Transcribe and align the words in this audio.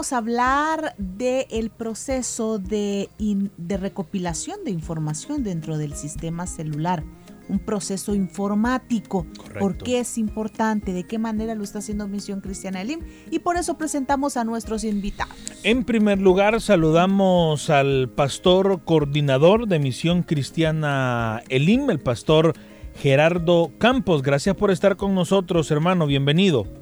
Vamos 0.00 0.14
a 0.14 0.16
hablar 0.16 0.94
del 0.96 1.68
proceso 1.68 2.58
de, 2.58 3.10
de, 3.18 3.76
recopilación 3.76 4.64
de 4.64 4.70
información 4.70 5.44
dentro 5.44 5.76
del 5.76 5.92
sistema 5.92 6.46
celular, 6.46 7.04
un 7.50 7.58
proceso 7.58 8.14
informático. 8.14 9.26
¿Por 9.58 9.76
qué 9.76 10.00
es 10.00 10.16
importante? 10.16 10.94
¿De 10.94 11.04
qué 11.04 11.18
manera 11.18 11.54
lo 11.54 11.62
está 11.62 11.80
haciendo 11.80 12.08
Misión 12.08 12.40
Cristiana 12.40 12.80
Elim? 12.80 13.00
Y 13.30 13.40
por 13.40 13.58
eso 13.58 13.76
presentamos 13.76 14.38
a 14.38 14.44
nuestros 14.44 14.84
invitados. 14.84 15.36
En 15.64 15.84
primer 15.84 16.18
lugar, 16.18 16.62
saludamos 16.62 17.68
al 17.68 18.08
pastor 18.08 18.82
coordinador 18.86 19.68
de 19.68 19.80
Misión 19.80 20.22
Cristiana 20.22 21.42
Elim, 21.50 21.90
el 21.90 22.00
pastor 22.00 22.54
Gerardo 22.94 23.70
Campos. 23.76 24.22
Gracias 24.22 24.56
por 24.56 24.70
estar 24.70 24.96
con 24.96 25.14
nosotros, 25.14 25.70
hermano. 25.70 26.06
Bienvenido. 26.06 26.79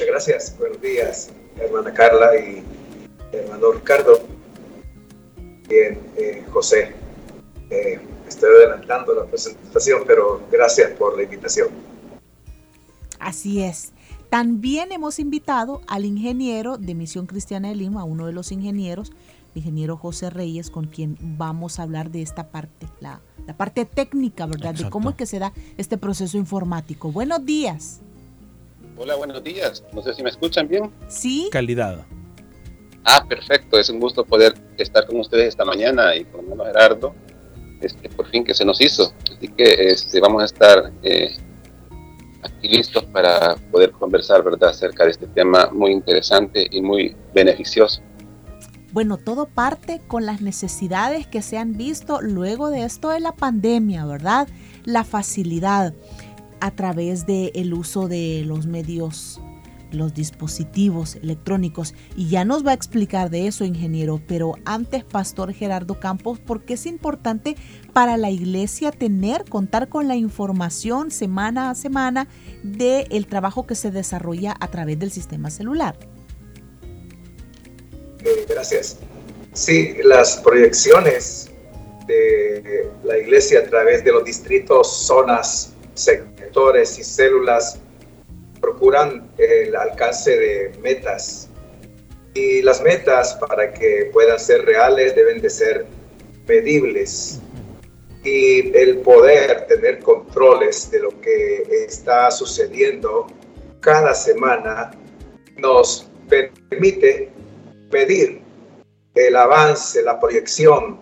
Muchas 0.00 0.12
gracias. 0.14 0.58
Buenos 0.58 0.80
días, 0.80 1.28
hermana 1.58 1.92
Carla 1.92 2.34
y 2.34 2.64
hermano 3.32 3.72
Ricardo. 3.72 4.18
Bien, 5.68 6.00
eh, 6.16 6.42
José. 6.50 6.94
Eh, 7.68 8.00
estoy 8.26 8.48
adelantando 8.48 9.14
la 9.14 9.26
presentación, 9.26 10.04
pero 10.06 10.40
gracias 10.50 10.92
por 10.92 11.18
la 11.18 11.24
invitación. 11.24 11.68
Así 13.18 13.62
es. 13.62 13.92
También 14.30 14.90
hemos 14.90 15.18
invitado 15.18 15.82
al 15.86 16.06
ingeniero 16.06 16.78
de 16.78 16.94
Misión 16.94 17.26
Cristiana 17.26 17.68
de 17.68 17.74
Lima, 17.74 18.02
uno 18.04 18.24
de 18.24 18.32
los 18.32 18.52
ingenieros, 18.52 19.12
el 19.54 19.58
ingeniero 19.58 19.98
José 19.98 20.30
Reyes, 20.30 20.70
con 20.70 20.86
quien 20.86 21.18
vamos 21.20 21.78
a 21.78 21.82
hablar 21.82 22.10
de 22.10 22.22
esta 22.22 22.48
parte, 22.48 22.86
la, 23.00 23.20
la 23.46 23.54
parte 23.54 23.84
técnica, 23.84 24.46
¿verdad? 24.46 24.74
De 24.74 24.88
cómo 24.88 25.10
es 25.10 25.16
que 25.16 25.26
se 25.26 25.38
da 25.38 25.52
este 25.76 25.98
proceso 25.98 26.38
informático. 26.38 27.12
Buenos 27.12 27.44
días. 27.44 28.00
Hola, 29.02 29.16
buenos 29.16 29.42
días. 29.42 29.82
No 29.94 30.02
sé 30.02 30.12
si 30.12 30.22
me 30.22 30.28
escuchan 30.28 30.68
bien. 30.68 30.92
Sí. 31.08 31.48
Calidad. 31.50 32.04
Ah, 33.02 33.24
perfecto. 33.26 33.78
Es 33.78 33.88
un 33.88 33.98
gusto 33.98 34.26
poder 34.26 34.52
estar 34.76 35.06
con 35.06 35.18
ustedes 35.20 35.48
esta 35.48 35.64
mañana 35.64 36.14
y 36.14 36.26
con 36.26 36.42
hermano 36.42 36.66
Gerardo. 36.66 37.14
Este, 37.80 38.10
por 38.10 38.26
fin 38.28 38.44
que 38.44 38.52
se 38.52 38.62
nos 38.62 38.78
hizo. 38.78 39.14
Así 39.34 39.48
que 39.48 39.88
este, 39.88 40.20
vamos 40.20 40.42
a 40.42 40.44
estar 40.44 40.92
eh, 41.02 41.34
aquí 42.42 42.68
listos 42.68 43.06
para 43.06 43.56
poder 43.72 43.90
conversar, 43.92 44.44
¿verdad?, 44.44 44.68
acerca 44.68 45.04
de 45.04 45.12
este 45.12 45.26
tema 45.28 45.70
muy 45.72 45.92
interesante 45.92 46.68
y 46.70 46.82
muy 46.82 47.16
beneficioso. 47.32 48.02
Bueno, 48.92 49.16
todo 49.16 49.46
parte 49.46 50.02
con 50.08 50.26
las 50.26 50.42
necesidades 50.42 51.26
que 51.26 51.40
se 51.40 51.56
han 51.56 51.78
visto 51.78 52.20
luego 52.20 52.68
de 52.68 52.84
esto 52.84 53.08
de 53.08 53.20
la 53.20 53.32
pandemia, 53.32 54.04
¿verdad? 54.04 54.46
La 54.84 55.04
facilidad 55.04 55.94
a 56.60 56.70
través 56.70 57.26
del 57.26 57.50
el 57.54 57.74
uso 57.74 58.08
de 58.08 58.42
los 58.46 58.66
medios, 58.66 59.40
los 59.92 60.14
dispositivos 60.14 61.16
electrónicos. 61.16 61.94
Y 62.16 62.28
ya 62.28 62.44
nos 62.44 62.64
va 62.66 62.70
a 62.70 62.74
explicar 62.74 63.30
de 63.30 63.46
eso, 63.46 63.64
ingeniero. 63.64 64.20
Pero 64.26 64.54
antes, 64.64 65.04
Pastor 65.04 65.52
Gerardo 65.52 65.98
Campos, 65.98 66.38
¿por 66.38 66.64
qué 66.64 66.74
es 66.74 66.86
importante 66.86 67.56
para 67.92 68.16
la 68.16 68.30
iglesia 68.30 68.92
tener, 68.92 69.44
contar 69.44 69.88
con 69.88 70.08
la 70.08 70.16
información 70.16 71.10
semana 71.10 71.70
a 71.70 71.74
semana 71.74 72.28
del 72.62 73.06
el 73.10 73.26
trabajo 73.26 73.66
que 73.66 73.74
se 73.74 73.90
desarrolla 73.90 74.56
a 74.60 74.68
través 74.68 74.98
del 74.98 75.10
sistema 75.10 75.50
celular? 75.50 75.96
Eh, 78.24 78.46
gracias. 78.48 78.98
Sí, 79.52 79.96
las 80.04 80.36
proyecciones 80.38 81.50
de 82.06 82.88
la 83.04 83.18
iglesia 83.18 83.60
a 83.60 83.64
través 83.64 84.04
de 84.04 84.12
los 84.12 84.24
distritos, 84.24 85.06
zonas, 85.06 85.74
y 86.98 87.04
células 87.04 87.78
procuran 88.60 89.30
el 89.38 89.74
alcance 89.76 90.36
de 90.36 90.78
metas. 90.80 91.48
Y 92.34 92.62
las 92.62 92.80
metas, 92.82 93.34
para 93.34 93.72
que 93.72 94.10
puedan 94.12 94.38
ser 94.38 94.64
reales, 94.64 95.14
deben 95.14 95.40
de 95.40 95.50
ser 95.50 95.86
medibles. 96.46 97.40
Y 98.22 98.76
el 98.76 98.98
poder 98.98 99.66
tener 99.66 100.00
controles 100.00 100.90
de 100.90 101.00
lo 101.00 101.20
que 101.20 101.62
está 101.86 102.30
sucediendo 102.30 103.26
cada 103.80 104.14
semana 104.14 104.90
nos 105.56 106.10
permite 106.28 107.30
medir 107.90 108.42
el 109.14 109.36
avance, 109.36 110.02
la 110.02 110.20
proyección 110.20 111.00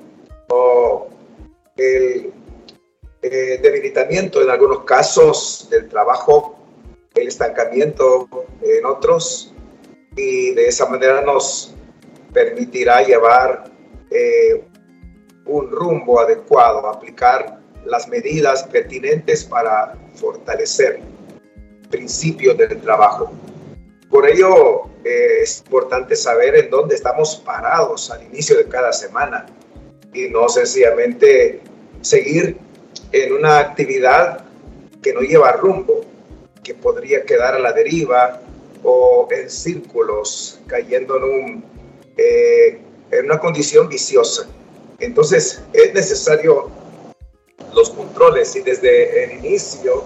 o 0.49 1.09
el 1.77 2.33
eh, 3.23 3.59
debilitamiento 3.63 4.43
en 4.43 4.51
algunos 4.51 4.85
casos 4.85 5.69
del 5.71 5.89
trabajo, 5.89 6.59
el 7.15 7.29
estancamiento 7.29 8.29
en 8.63 8.85
otros, 8.87 9.53
y 10.17 10.53
de 10.53 10.69
esa 10.69 10.87
manera 10.87 11.21
nos 11.23 11.75
permitirá 12.33 13.03
llevar 13.03 13.71
eh, 14.11 14.65
un 15.47 15.71
rumbo 15.71 16.21
adecuado, 16.21 16.87
aplicar 16.87 17.59
las 17.85 18.07
medidas 18.09 18.65
pertinentes 18.65 19.45
para 19.45 19.97
fortalecer 20.15 21.01
principios 21.91 22.57
del 22.59 22.81
trabajo. 22.81 23.33
Por 24.11 24.29
ello, 24.29 24.85
eh, 25.05 25.41
es 25.43 25.63
importante 25.65 26.17
saber 26.17 26.55
en 26.57 26.71
dónde 26.71 26.95
estamos 26.95 27.37
parados 27.37 28.11
al 28.11 28.23
inicio 28.25 28.57
de 28.57 28.67
cada 28.67 28.93
semana 28.93 29.47
y 30.13 30.29
no 30.29 30.49
sencillamente 30.49 31.61
seguir 32.01 32.59
en 33.13 33.33
una 33.33 33.59
actividad 33.59 34.45
que 35.03 35.13
no 35.13 35.21
lleva 35.21 35.53
rumbo, 35.53 36.05
que 36.63 36.75
podría 36.75 37.25
quedar 37.25 37.55
a 37.55 37.59
la 37.59 37.73
deriva 37.73 38.41
o 38.83 39.29
en 39.31 39.49
círculos, 39.49 40.61
cayendo 40.67 41.17
en, 41.17 41.23
un, 41.23 41.65
eh, 42.17 42.79
en 43.11 43.25
una 43.25 43.39
condición 43.39 43.89
viciosa. 43.89 44.47
Entonces 44.99 45.63
es 45.73 45.95
necesario 45.95 46.71
los 47.75 47.91
controles 47.91 48.55
y 48.57 48.61
desde 48.61 49.25
el 49.25 49.45
inicio 49.45 50.05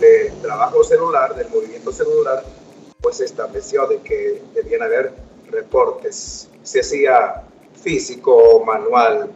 del 0.00 0.32
trabajo 0.40 0.84
celular, 0.84 1.34
del 1.34 1.48
movimiento 1.48 1.92
celular, 1.92 2.44
pues 3.00 3.16
se 3.16 3.24
estableció 3.24 3.86
de 3.86 3.98
que 3.98 4.42
debían 4.54 4.82
haber 4.82 5.12
reportes. 5.50 6.48
Se 6.62 6.80
hacía 6.80 7.42
físico 7.82 8.34
o 8.34 8.64
manual, 8.64 9.30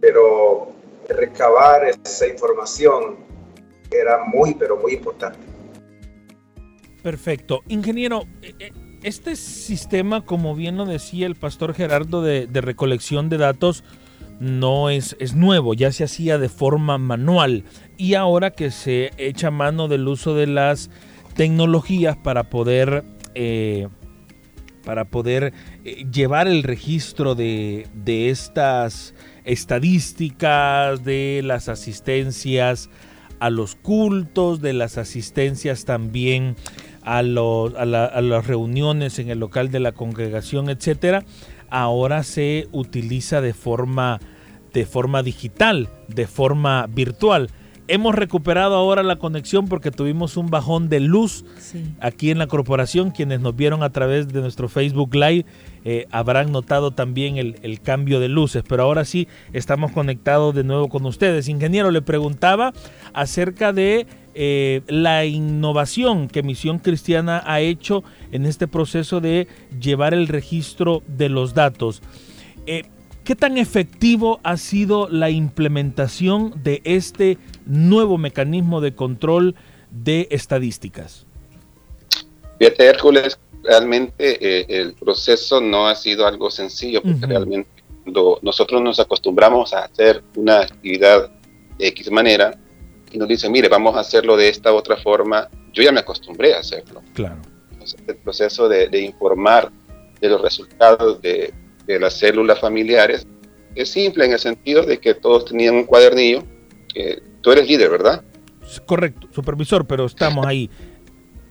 pero 0.00 0.75
recabar 1.08 1.84
esa 1.84 2.26
información 2.26 3.16
era 3.90 4.24
muy, 4.24 4.54
pero 4.54 4.76
muy 4.76 4.94
importante. 4.94 5.38
Perfecto. 7.02 7.62
Ingeniero, 7.68 8.24
eh, 8.42 8.54
eh, 8.58 8.72
este 9.02 9.36
sistema, 9.36 10.24
como 10.24 10.54
bien 10.54 10.76
lo 10.76 10.86
decía 10.86 11.26
el 11.26 11.36
pastor 11.36 11.74
Gerardo, 11.74 12.22
de, 12.22 12.48
recolección 12.52 13.28
de 13.28 13.38
datos, 13.38 13.84
no 14.40 14.90
es, 14.90 15.16
es, 15.18 15.34
nuevo, 15.34 15.72
ya 15.74 15.92
se 15.92 16.04
hacía 16.04 16.38
de 16.38 16.48
forma 16.48 16.98
manual 16.98 17.64
y 17.96 18.14
ahora 18.14 18.50
que 18.50 18.70
se 18.70 19.12
echa 19.16 19.50
mano 19.50 19.88
del 19.88 20.06
uso 20.08 20.34
de 20.34 20.46
las 20.46 20.90
tecnologías 21.36 22.16
para 22.16 22.50
poder, 22.50 23.04
eh, 23.34 23.88
para 24.84 25.06
poder 25.06 25.54
llevar 26.12 26.48
el 26.48 26.64
registro 26.64 27.34
de, 27.34 27.86
de 27.94 28.30
estas 28.30 29.14
estadísticas 29.46 31.04
de 31.04 31.40
las 31.42 31.68
asistencias 31.68 32.90
a 33.40 33.50
los 33.50 33.74
cultos, 33.74 34.60
de 34.60 34.72
las 34.72 34.98
asistencias 34.98 35.84
también 35.84 36.56
a, 37.02 37.22
las 37.22 38.46
reuniones 38.46 39.18
en 39.18 39.30
el 39.30 39.38
local 39.38 39.70
de 39.70 39.80
la 39.80 39.92
congregación, 39.92 40.68
etcétera, 40.68 41.24
ahora 41.70 42.22
se 42.24 42.68
utiliza 42.72 43.40
de 43.40 43.54
forma, 43.54 44.20
de 44.72 44.86
forma 44.86 45.22
digital, 45.22 45.88
de 46.08 46.26
forma 46.26 46.86
virtual. 46.88 47.50
Hemos 47.88 48.16
recuperado 48.16 48.74
ahora 48.74 49.04
la 49.04 49.16
conexión 49.16 49.68
porque 49.68 49.92
tuvimos 49.92 50.36
un 50.36 50.50
bajón 50.50 50.88
de 50.88 50.98
luz 50.98 51.44
aquí 52.00 52.30
en 52.30 52.38
la 52.38 52.48
corporación. 52.48 53.12
Quienes 53.12 53.40
nos 53.40 53.54
vieron 53.54 53.84
a 53.84 53.90
través 53.90 54.26
de 54.28 54.40
nuestro 54.40 54.68
Facebook 54.68 55.14
Live 55.14 55.44
eh, 55.84 56.06
habrán 56.10 56.50
notado 56.50 56.90
también 56.90 57.36
el, 57.36 57.80
cambio 57.80 58.18
de 58.18 58.28
luces. 58.28 58.64
Pero 58.68 58.82
ahora 58.82 59.04
sí 59.04 59.28
estamos 59.52 59.92
conectados 59.92 60.52
de 60.54 60.64
nuevo 60.64 60.88
con 60.88 61.06
ustedes. 61.06 61.48
Ingeniero, 61.48 61.92
le 61.92 62.02
preguntaba 62.02 62.72
acerca 63.12 63.72
de 63.72 64.06
eh, 64.34 64.82
la 64.88 65.24
innovación 65.24 66.26
que 66.26 66.42
Misión 66.42 66.80
Cristiana 66.80 67.42
ha 67.46 67.60
hecho 67.60 68.02
en 68.32 68.46
este 68.46 68.66
proceso 68.66 69.20
de 69.20 69.46
llevar 69.80 70.12
el 70.12 70.26
registro 70.26 71.04
de 71.06 71.28
los 71.28 71.54
datos. 71.54 72.02
Eh, 72.66 72.82
¿Qué 73.26 73.34
tan 73.34 73.58
efectivo 73.58 74.38
ha 74.44 74.56
sido 74.56 75.08
la 75.08 75.30
implementación 75.30 76.62
de 76.62 76.80
este 76.84 77.38
nuevo 77.66 78.18
mecanismo 78.18 78.80
de 78.80 78.94
control 78.94 79.56
de 79.90 80.28
estadísticas? 80.30 81.26
Fíjate, 82.56 82.86
Hércules, 82.86 83.36
realmente 83.64 84.14
eh, 84.60 84.66
el 84.68 84.94
proceso 84.94 85.60
no 85.60 85.88
ha 85.88 85.96
sido 85.96 86.24
algo 86.24 86.52
sencillo, 86.52 87.02
porque 87.02 87.26
realmente 87.26 87.68
cuando 88.04 88.38
nosotros 88.42 88.80
nos 88.80 89.00
acostumbramos 89.00 89.74
a 89.74 89.86
hacer 89.86 90.22
una 90.36 90.60
actividad 90.60 91.28
de 91.78 91.88
X 91.88 92.12
manera, 92.12 92.56
y 93.10 93.18
nos 93.18 93.26
dicen, 93.26 93.50
mire, 93.50 93.68
vamos 93.68 93.96
a 93.96 94.00
hacerlo 94.00 94.36
de 94.36 94.50
esta 94.50 94.72
otra 94.72 94.96
forma, 94.98 95.48
yo 95.72 95.82
ya 95.82 95.90
me 95.90 95.98
acostumbré 95.98 96.54
a 96.54 96.60
hacerlo. 96.60 97.02
Claro. 97.12 97.42
el 98.06 98.16
proceso 98.18 98.68
de, 98.68 99.00
informar 99.00 99.72
de 100.20 100.28
los 100.28 100.40
resultados 100.40 101.20
de, 101.22 101.52
de, 101.86 102.00
las 102.00 102.18
células 102.18 102.60
familiares 102.60 103.26
es 103.74 103.90
simple 103.90 104.24
en 104.24 104.32
el 104.32 104.38
sentido 104.38 104.82
de 104.82 104.98
que 104.98 105.14
todos 105.14 105.46
tenían 105.46 105.74
un 105.74 105.84
cuadernillo. 105.84 106.42
que 106.92 107.22
tú 107.42 107.52
eres 107.52 107.68
líder, 107.68 107.90
¿verdad? 107.90 108.24
Correcto, 108.86 109.28
supervisor, 109.32 109.86
pero 109.86 110.06
estamos 110.06 110.46
ahí. 110.46 110.70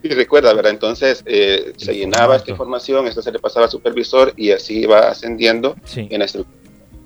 Y 0.03 0.09
recuerda, 0.09 0.53
¿verdad? 0.53 0.71
Entonces 0.71 1.23
eh, 1.25 1.73
se 1.77 1.95
llenaba 1.95 2.35
esta 2.35 2.51
información, 2.51 3.07
esto 3.07 3.23
se 3.23 3.31
le 3.31 3.39
pasaba 3.39 3.65
al 3.65 3.71
supervisor 3.71 4.33
y 4.37 4.51
así 4.51 4.81
iba 4.81 4.99
ascendiendo 4.99 5.75
en 5.95 6.19
la 6.19 6.25
estructura 6.25 6.59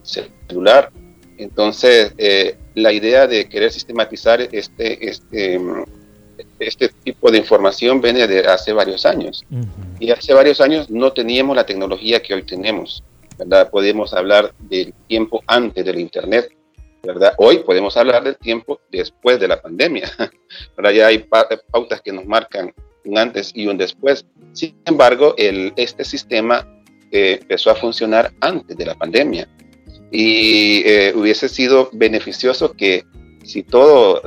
celular. 0.04 0.92
Entonces, 1.38 2.14
eh, 2.18 2.58
la 2.76 2.92
idea 2.92 3.28
de 3.28 3.48
querer 3.48 3.72
sistematizar 3.72 4.42
este, 4.42 5.10
este, 5.10 5.60
este 6.60 6.90
tipo 6.90 7.32
de 7.32 7.38
información 7.38 8.02
viene 8.02 8.28
de 8.28 8.42
hace 8.42 8.74
varios 8.74 9.06
años. 9.06 9.46
Y 10.00 10.12
hace 10.12 10.34
varios 10.34 10.60
años 10.60 10.90
no 10.90 11.14
teníamos 11.14 11.56
la 11.56 11.66
tecnología 11.66 12.22
que 12.22 12.34
hoy 12.34 12.44
tenemos, 12.44 13.04
¿verdad? 13.40 13.70
Podemos 13.72 14.14
hablar 14.14 14.54
del 14.60 14.94
tiempo 15.08 15.42
antes 15.48 15.84
del 15.84 15.98
Internet, 16.00 16.52
¿verdad? 17.02 17.34
Hoy 17.38 17.60
podemos 17.60 17.96
hablar 17.96 18.24
del 18.24 18.38
tiempo 18.38 18.82
después 18.92 19.40
de 19.40 19.48
la 19.48 19.62
pandemia, 19.62 20.12
¿verdad? 20.78 20.92
Ya 20.92 21.08
hay 21.08 21.26
pautas 21.72 22.02
que 22.02 22.12
nos 22.12 22.26
marcan 22.26 22.74
un 23.06 23.18
antes 23.18 23.52
y 23.56 23.66
un 23.66 23.78
después. 23.78 24.26
Sin 24.52 24.76
embargo, 24.86 25.34
el, 25.38 25.74
este 25.78 26.04
sistema 26.04 26.68
eh, 27.12 27.40
empezó 27.42 27.72
a 27.72 27.76
funcionar 27.76 28.34
antes 28.42 28.76
de 28.76 28.86
la 28.86 28.96
pandemia 28.96 29.48
y 30.12 30.82
eh, 30.86 31.14
hubiese 31.16 31.48
sido 31.48 31.90
beneficioso 31.94 32.74
que 32.74 33.06
si 33.46 33.64
todos 33.64 34.22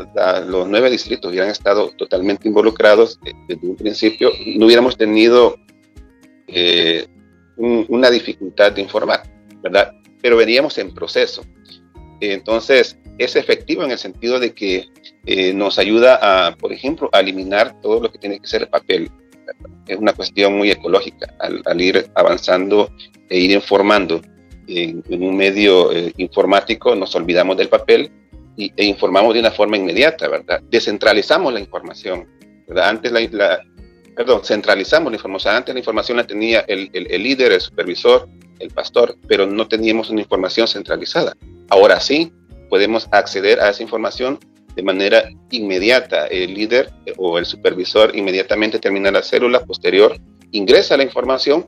los 0.48 0.68
nueve 0.68 0.90
distritos 0.90 1.30
hubieran 1.30 1.50
estado 1.50 1.90
totalmente 1.90 2.48
involucrados 2.48 3.20
eh, 3.26 3.32
desde 3.46 3.68
un 3.68 3.76
principio, 3.76 4.30
no 4.56 4.66
hubiéramos 4.66 4.96
tenido 4.96 5.56
eh, 7.58 7.86
una 7.88 8.10
dificultad 8.10 8.72
de 8.72 8.82
informar, 8.82 9.22
¿verdad? 9.62 9.92
Pero 10.20 10.36
veníamos 10.36 10.78
en 10.78 10.94
proceso. 10.94 11.44
Entonces, 12.20 12.98
es 13.18 13.36
efectivo 13.36 13.82
en 13.82 13.90
el 13.90 13.98
sentido 13.98 14.38
de 14.38 14.52
que 14.52 14.88
nos 15.54 15.78
ayuda 15.78 16.18
a, 16.22 16.56
por 16.56 16.72
ejemplo, 16.72 17.08
a 17.12 17.20
eliminar 17.20 17.80
todo 17.80 18.00
lo 18.00 18.12
que 18.12 18.18
tiene 18.18 18.38
que 18.38 18.46
ser 18.46 18.70
papel. 18.70 19.10
Es 19.88 19.96
una 19.96 20.12
cuestión 20.12 20.56
muy 20.56 20.70
ecológica 20.70 21.34
al, 21.40 21.62
al 21.64 21.80
ir 21.80 22.06
avanzando 22.14 22.90
e 23.28 23.38
ir 23.38 23.50
informando 23.50 24.22
en, 24.66 25.02
un 25.08 25.36
medio 25.36 25.92
eh, 25.92 26.12
informático 26.16 26.94
nos 26.94 27.14
olvidamos 27.14 27.56
del 27.56 27.68
papel 27.68 28.10
y, 28.56 28.72
e 28.76 28.84
informamos 28.84 29.34
de 29.34 29.40
una 29.40 29.50
forma 29.50 29.76
inmediata, 29.76 30.28
¿verdad? 30.28 30.62
Descentralizamos 30.70 31.52
la 31.52 31.60
información, 31.60 32.28
¿verdad? 32.68 32.90
Antes 32.90 33.12
la, 33.32 33.60
perdón, 34.14 34.42
centralizamos 34.44 35.10
la 35.10 35.16
información. 35.16 35.54
Antes 35.54 35.74
la 35.74 35.80
información 35.80 36.16
la 36.16 36.26
tenía 36.26 36.60
el, 36.60 36.90
el, 36.92 37.22
líder, 37.22 37.52
el 37.52 37.60
supervisor, 37.60 38.28
el 38.58 38.70
pastor, 38.70 39.16
pero 39.26 39.46
no 39.46 39.66
teníamos 39.68 40.10
una 40.10 40.20
información 40.20 40.68
centralizada. 40.68 41.34
Ahora 41.68 42.00
sí, 42.00 42.32
podemos 42.68 43.08
acceder 43.10 43.60
a 43.60 43.70
esa 43.70 43.82
información 43.82 44.38
de 44.74 44.82
manera 44.82 45.28
inmediata. 45.50 46.26
El 46.26 46.54
líder 46.54 46.90
eh, 47.06 47.14
o 47.16 47.38
el 47.38 47.46
supervisor 47.46 48.16
inmediatamente 48.16 48.78
termina 48.78 49.10
la 49.10 49.22
célula, 49.22 49.64
posterior 49.64 50.16
ingresa 50.52 50.96
la 50.96 51.02
información 51.02 51.66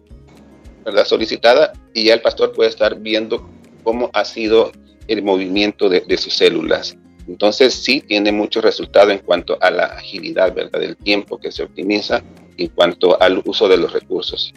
¿verdad? 0.84 1.04
solicitada 1.04 1.72
y 1.92 2.04
ya 2.04 2.14
el 2.14 2.20
pastor 2.20 2.52
puede 2.52 2.70
estar 2.70 2.98
viendo 3.00 3.48
cómo 3.82 4.10
ha 4.12 4.24
sido 4.24 4.72
el 5.08 5.22
movimiento 5.22 5.88
de, 5.88 6.16
sus 6.16 6.34
células. 6.34 6.96
Entonces 7.26 7.74
sí 7.74 8.00
tiene 8.00 8.32
mucho 8.32 8.60
resultado 8.60 9.10
en 9.10 9.18
cuanto 9.18 9.56
a 9.60 9.70
la 9.70 9.84
agilidad 9.84 10.54
¿verdad? 10.54 10.80
del 10.80 10.96
tiempo 10.96 11.38
que 11.38 11.50
se 11.50 11.62
optimiza 11.62 12.22
en 12.56 12.68
cuanto 12.68 13.20
al 13.20 13.42
uso 13.44 13.68
de 13.68 13.76
los 13.76 13.92
recursos. 13.92 14.52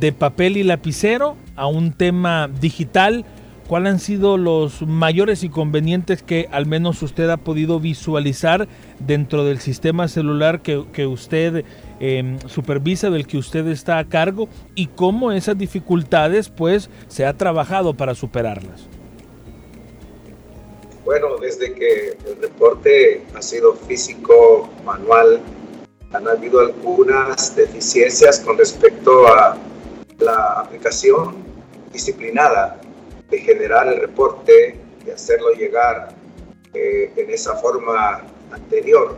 de 0.00 0.12
papel 0.12 0.56
y 0.56 0.62
lapicero 0.62 1.36
a 1.56 1.66
un 1.66 1.92
tema 1.92 2.48
digital, 2.48 3.24
¿cuáles 3.68 3.92
han 3.92 3.98
sido 4.00 4.36
los 4.36 4.82
mayores 4.82 5.42
inconvenientes 5.42 6.22
que 6.22 6.48
al 6.52 6.66
menos 6.66 7.02
usted 7.02 7.28
ha 7.30 7.36
podido 7.36 7.80
visualizar 7.80 8.68
dentro 8.98 9.44
del 9.44 9.60
sistema 9.60 10.08
celular 10.08 10.62
que, 10.62 11.06
usted 11.06 11.64
em, 12.00 12.38
supervisa, 12.48 13.10
del 13.10 13.26
que 13.26 13.38
usted 13.38 13.66
está 13.68 13.98
a 13.98 14.08
cargo, 14.08 14.48
y 14.74 14.88
cómo 14.88 15.32
esas 15.32 15.56
dificultades 15.58 16.48
pues 16.48 16.90
se 17.08 17.24
ha 17.24 17.36
trabajado 17.36 17.94
para 17.94 18.14
superarlas? 18.14 18.88
Bueno, 21.04 21.36
desde 21.40 21.74
que 21.74 22.16
el 22.26 22.40
reporte 22.40 23.22
ha 23.34 23.42
sido 23.42 23.74
físico, 23.74 24.70
manual, 24.84 25.40
han 26.12 26.28
habido 26.28 26.60
algunas 26.60 27.56
deficiencias 27.56 28.38
con 28.40 28.58
respecto 28.58 29.26
a 29.26 29.56
la 30.18 30.60
aplicación 30.60 31.34
disciplinada 31.92 32.80
de 33.32 33.38
generar 33.38 33.88
el 33.88 33.98
reporte, 33.98 34.76
de 35.04 35.12
hacerlo 35.12 35.52
llegar 35.52 36.14
eh, 36.74 37.10
en 37.16 37.30
esa 37.30 37.56
forma 37.56 38.26
anterior, 38.50 39.16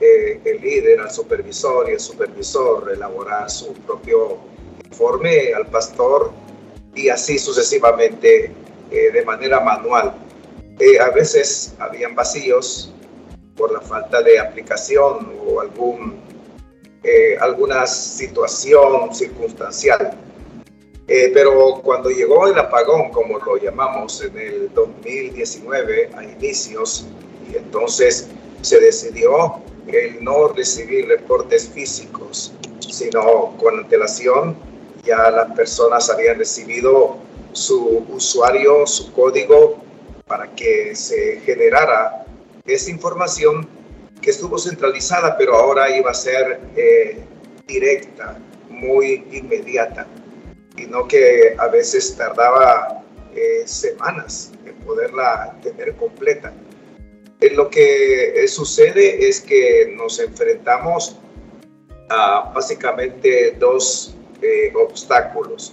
eh, 0.00 0.40
el 0.44 0.60
líder 0.60 1.00
al 1.00 1.10
supervisor 1.10 1.90
y 1.90 1.94
el 1.94 2.00
supervisor 2.00 2.92
elaborar 2.92 3.50
su 3.50 3.72
propio 3.74 4.38
informe 4.84 5.52
al 5.52 5.66
pastor 5.66 6.30
y 6.94 7.08
así 7.08 7.36
sucesivamente 7.36 8.52
eh, 8.92 9.10
de 9.12 9.24
manera 9.24 9.58
manual. 9.58 10.14
a 11.00 11.10
veces 11.10 11.74
habían 11.80 12.14
vacíos 12.14 12.92
por 13.56 13.72
la 13.72 13.80
falta 13.80 14.22
de 14.22 14.38
aplicación 14.38 15.32
o 15.44 15.60
algún 15.60 16.22
alguna 17.40 17.86
situación 17.86 19.14
circunstancial. 19.14 20.16
Eh, 21.06 21.30
pero 21.34 21.80
cuando 21.82 22.08
llegó 22.08 22.46
el 22.46 22.58
apagón, 22.58 23.10
como 23.10 23.38
lo 23.38 23.56
llamamos, 23.58 24.22
en 24.22 24.38
el 24.38 24.72
2019 24.72 26.10
a 26.16 26.24
inicios, 26.24 27.06
y 27.50 27.56
entonces 27.56 28.28
se 28.62 28.80
decidió 28.80 29.56
el 29.86 30.24
no 30.24 30.48
recibir 30.48 31.06
reportes 31.08 31.68
físicos, 31.68 32.52
sino 32.80 33.54
con 33.58 33.78
antelación 33.80 34.56
ya 35.04 35.30
las 35.30 35.52
personas 35.52 36.08
habían 36.08 36.38
recibido 36.38 37.18
su 37.52 38.04
usuario, 38.08 38.86
su 38.86 39.12
código, 39.12 39.82
para 40.26 40.54
que 40.54 40.94
se 40.96 41.40
generara 41.44 42.24
esa 42.64 42.90
información 42.90 43.68
que 44.20 44.30
estuvo 44.30 44.58
centralizada, 44.58 45.36
pero 45.36 45.54
ahora 45.54 45.94
iba 45.94 46.10
a 46.10 46.14
ser 46.14 46.60
eh, 46.74 47.18
directa, 47.66 48.38
muy 48.70 49.26
inmediata, 49.30 50.06
y 50.76 50.86
no 50.86 51.06
que 51.06 51.54
a 51.58 51.68
veces 51.68 52.16
tardaba 52.16 53.02
eh, 53.34 53.62
semanas 53.66 54.52
en 54.64 54.74
poderla 54.76 55.56
tener 55.62 55.94
completa. 55.96 56.52
Eh, 57.40 57.50
lo 57.50 57.68
que 57.70 58.46
sucede 58.48 59.28
es 59.28 59.40
que 59.40 59.94
nos 59.96 60.18
enfrentamos 60.18 61.16
a 62.10 62.52
básicamente 62.54 63.56
dos 63.58 64.16
obstáculos. 64.74 65.72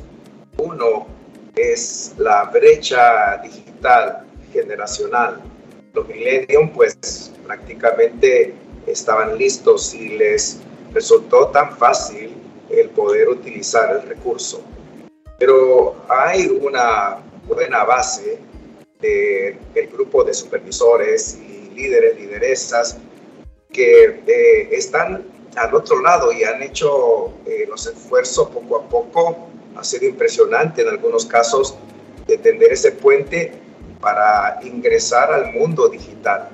Uno 0.57 1.07
es 1.55 2.13
la 2.17 2.45
brecha 2.45 3.37
digital 3.43 4.25
generacional. 4.53 5.41
Los 5.93 6.07
millennium 6.07 6.71
pues 6.71 7.31
prácticamente 7.45 8.53
estaban 8.87 9.37
listos 9.37 9.93
y 9.93 10.09
les 10.09 10.59
resultó 10.93 11.47
tan 11.47 11.75
fácil 11.77 12.33
el 12.69 12.89
poder 12.89 13.29
utilizar 13.29 13.91
el 13.97 14.07
recurso. 14.07 14.63
Pero 15.41 15.95
hay 16.07 16.45
una 16.61 17.17
buena 17.47 17.83
base 17.83 18.37
del 18.99 19.87
grupo 19.91 20.23
de 20.23 20.35
supervisores 20.35 21.35
y 21.35 21.71
líderes, 21.73 22.15
lideresas 22.15 22.99
que 23.73 24.21
eh, 24.27 24.69
están 24.71 25.25
al 25.55 25.73
otro 25.73 25.99
lado 25.99 26.31
y 26.31 26.43
han 26.43 26.61
hecho 26.61 27.33
eh, 27.47 27.65
los 27.67 27.87
esfuerzos 27.87 28.49
poco 28.49 28.77
a 28.77 28.87
poco. 28.87 29.47
Ha 29.75 29.83
sido 29.83 30.05
impresionante 30.05 30.83
en 30.83 30.89
algunos 30.89 31.25
casos 31.25 31.75
de 32.27 32.37
tender 32.37 32.71
ese 32.71 32.91
puente 32.91 33.51
para 33.99 34.59
ingresar 34.61 35.33
al 35.33 35.53
mundo 35.53 35.89
digital. 35.89 36.49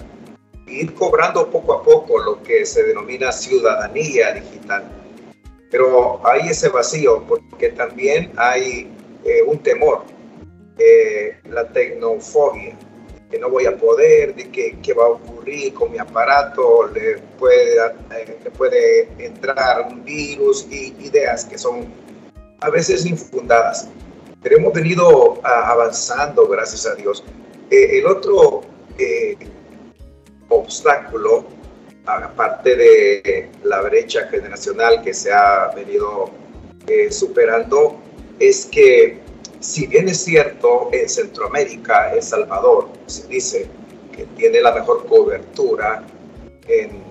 Ir 0.66 0.94
cobrando 0.94 1.50
poco 1.52 1.74
a 1.74 1.84
poco 1.84 2.20
lo 2.20 2.42
que 2.42 2.66
se 2.66 2.84
denomina 2.84 3.34
ciudadanía 3.34 4.32
digital. 4.32 4.90
Pero 5.70 6.22
hay 6.26 6.50
ese 6.50 6.70
vacío 6.70 7.24
porque 7.28 7.70
también 7.70 8.32
hay 8.38 8.90
eh, 9.26 9.42
un 9.46 9.60
temor, 9.60 10.04
eh, 10.78 11.38
la 11.50 11.68
tecnofobia, 11.68 12.78
que 13.30 13.40
no 13.40 13.50
voy 13.50 13.66
a 13.66 13.76
poder, 13.76 14.36
de 14.36 14.50
que, 14.50 14.78
qué 14.82 14.94
va 14.94 15.06
a 15.06 15.10
ocurrir 15.10 15.74
con 15.74 15.92
mi 15.92 15.98
aparato, 15.98 16.88
le 16.88 17.18
puede, 17.38 17.76
eh, 17.76 18.38
le 18.44 18.52
puede 18.52 19.10
entrar 19.18 19.88
un 19.90 20.04
virus 20.04 20.66
y 20.72 20.96
ideas 21.00 21.44
que 21.44 21.58
son 21.58 21.88
a 22.62 22.70
veces 22.70 23.06
infundadas. 23.06 23.90
Pero 24.42 24.58
hemos 24.58 24.74
venido 24.74 25.40
avanzando, 25.44 26.48
gracias 26.48 26.86
a 26.86 26.96
Dios. 26.96 27.24
Eh, 27.70 28.00
el 28.00 28.08
otro 28.08 28.62
eh, 28.98 29.36
obstáculo, 30.48 31.46
aparte 32.08 32.76
de 32.76 33.50
la 33.64 33.82
brecha 33.82 34.28
generacional 34.28 35.04
que 35.04 35.14
se 35.14 35.32
ha 35.32 35.72
venido 35.76 36.30
eh, 36.88 37.12
superando, 37.12 38.00
es 38.40 38.66
que 38.66 39.20
si 39.60 39.88
bien 39.88 40.08
es 40.08 40.24
cierto, 40.24 40.90
en 40.94 41.10
Centroamérica, 41.10 42.14
El 42.14 42.24
Salvador, 42.24 42.90
se 43.08 43.28
dice 43.28 43.68
que 44.16 44.26
tiene 44.38 44.62
la 44.62 44.74
mejor 44.74 45.06
cobertura 45.08 46.04
en 46.68 47.02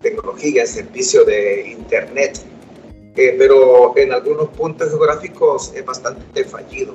tecnología, 0.00 0.62
en 0.62 0.68
servicio 0.68 1.24
de 1.24 1.68
Internet, 1.68 2.40
pero 3.14 3.96
en 3.96 4.12
algunos 4.12 4.48
puntos 4.50 4.88
geográficos 4.88 5.72
es 5.74 5.84
bastante 5.84 6.44
fallido. 6.44 6.94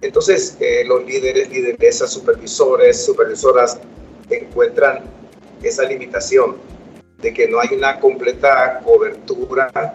Entonces, 0.00 0.56
eh, 0.60 0.84
los 0.86 1.04
líderes, 1.06 1.48
lideresas, 1.50 2.12
supervisores, 2.12 3.04
supervisoras 3.04 3.78
encuentran 4.28 5.04
esa 5.68 5.84
limitación 5.84 6.56
de 7.18 7.32
que 7.32 7.48
no 7.48 7.60
hay 7.60 7.74
una 7.74 7.98
completa 8.00 8.80
cobertura, 8.84 9.94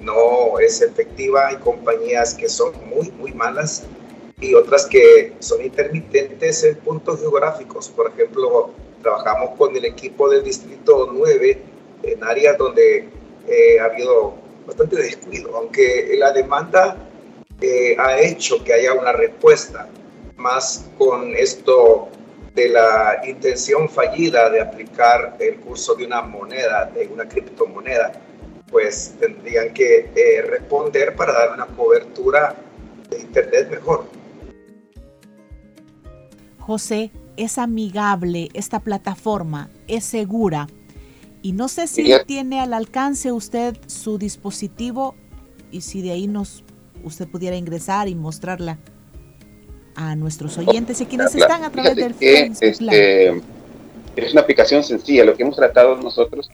no 0.00 0.58
es 0.58 0.82
efectiva, 0.82 1.48
hay 1.48 1.56
compañías 1.56 2.34
que 2.34 2.48
son 2.48 2.72
muy, 2.88 3.10
muy 3.12 3.32
malas 3.32 3.84
y 4.40 4.54
otras 4.54 4.86
que 4.86 5.32
son 5.38 5.64
intermitentes 5.64 6.64
en 6.64 6.76
puntos 6.76 7.20
geográficos. 7.20 7.88
Por 7.88 8.10
ejemplo, 8.10 8.70
trabajamos 9.02 9.50
con 9.56 9.76
el 9.76 9.84
equipo 9.84 10.28
del 10.28 10.44
Distrito 10.44 11.08
9 11.12 11.62
en 12.02 12.24
áreas 12.24 12.58
donde 12.58 13.08
eh, 13.46 13.80
ha 13.80 13.84
habido 13.84 14.34
bastante 14.66 14.96
descuido, 14.96 15.56
aunque 15.56 16.14
la 16.18 16.32
demanda 16.32 16.96
eh, 17.60 17.96
ha 17.98 18.18
hecho 18.20 18.62
que 18.64 18.72
haya 18.72 18.92
una 18.94 19.12
respuesta, 19.12 19.88
más 20.36 20.86
con 20.98 21.34
esto 21.36 22.08
de 22.54 22.68
la 22.68 23.20
intención 23.26 23.88
fallida 23.88 24.48
de 24.50 24.60
aplicar 24.60 25.36
el 25.40 25.56
curso 25.56 25.94
de 25.94 26.06
una 26.06 26.22
moneda, 26.22 26.90
de 26.94 27.08
una 27.08 27.28
criptomoneda, 27.28 28.12
pues 28.70 29.14
tendrían 29.18 29.74
que 29.74 30.10
eh, 30.14 30.42
responder 30.42 31.16
para 31.16 31.32
dar 31.32 31.52
una 31.52 31.66
cobertura 31.66 32.54
de 33.10 33.18
Internet 33.20 33.70
mejor. 33.70 34.06
José, 36.58 37.10
es 37.36 37.58
amigable 37.58 38.48
esta 38.54 38.80
plataforma, 38.80 39.70
es 39.88 40.04
segura. 40.04 40.68
Y 41.42 41.52
no 41.52 41.68
sé 41.68 41.88
si 41.88 42.10
tiene 42.26 42.60
al 42.60 42.72
alcance 42.72 43.32
usted 43.32 43.76
su 43.86 44.16
dispositivo 44.16 45.14
y 45.70 45.82
si 45.82 46.00
de 46.00 46.12
ahí 46.12 46.26
nos 46.26 46.64
usted 47.02 47.28
pudiera 47.28 47.56
ingresar 47.56 48.08
y 48.08 48.14
mostrarla 48.14 48.78
a 49.94 50.16
nuestros 50.16 50.58
oyentes 50.58 51.00
y 51.00 51.06
quienes 51.06 51.34
están 51.34 51.64
a 51.64 51.70
través 51.70 51.96
del 51.96 52.14
Facebook 52.14 52.58
este, 52.60 53.28
Es 54.16 54.32
una 54.32 54.40
aplicación 54.40 54.82
sencilla, 54.82 55.24
lo 55.24 55.34
que 55.36 55.42
hemos 55.42 55.56
tratado 55.56 55.96
nosotros. 55.96 56.50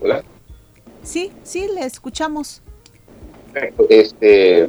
¿Hola? 0.00 0.22
Sí, 1.02 1.32
sí, 1.42 1.68
le 1.74 1.84
escuchamos. 1.84 2.62
Este, 3.88 4.68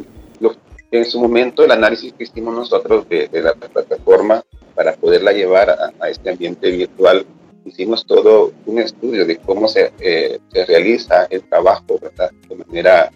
en 0.91 1.06
su 1.06 1.20
momento, 1.20 1.65
el 1.65 1.72
análisis 1.72 2.13
que 2.13 2.24
hicimos 2.24 2.53
nosotros 2.53 3.08
de, 3.10 3.29
la 3.34 3.53
plataforma 3.53 4.44
para 4.75 4.94
poderla 4.96 5.32
llevar 5.34 5.70
a, 5.70 6.10
este 6.10 6.29
ambiente 6.29 6.72
virtual, 6.72 7.25
hicimos 7.65 8.06
todo 8.06 8.53
un 8.65 8.79
estudio 8.79 9.25
de 9.25 9.38
cómo 9.38 9.67
se, 9.67 9.91
eh, 10.00 10.39
se 10.53 10.65
realiza 10.65 11.27
el 11.29 11.44
trabajo 11.44 12.00
¿verdad? 12.01 12.32
de 12.48 12.56
manera 12.56 13.12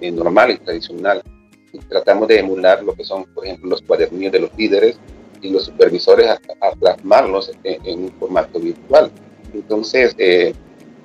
eh, 0.00 0.10
normal 0.10 0.50
y 0.50 0.58
tradicional. 0.58 1.22
Tratamos 1.80 2.28
de 2.28 2.38
emular 2.38 2.82
lo 2.82 2.94
que 2.94 3.04
son, 3.04 3.24
por 3.24 3.44
ejemplo, 3.44 3.70
los 3.70 3.82
cuadernillos 3.82 4.32
de 4.32 4.40
los 4.40 4.50
líderes 4.56 4.98
y 5.40 5.50
los 5.50 5.64
supervisores 5.64 6.28
a, 6.28 6.70
plasmarlos 6.72 7.52
en, 7.62 8.04
un 8.04 8.12
formato 8.18 8.58
virtual. 8.58 9.10
Entonces, 9.52 10.14
eh, 10.18 10.54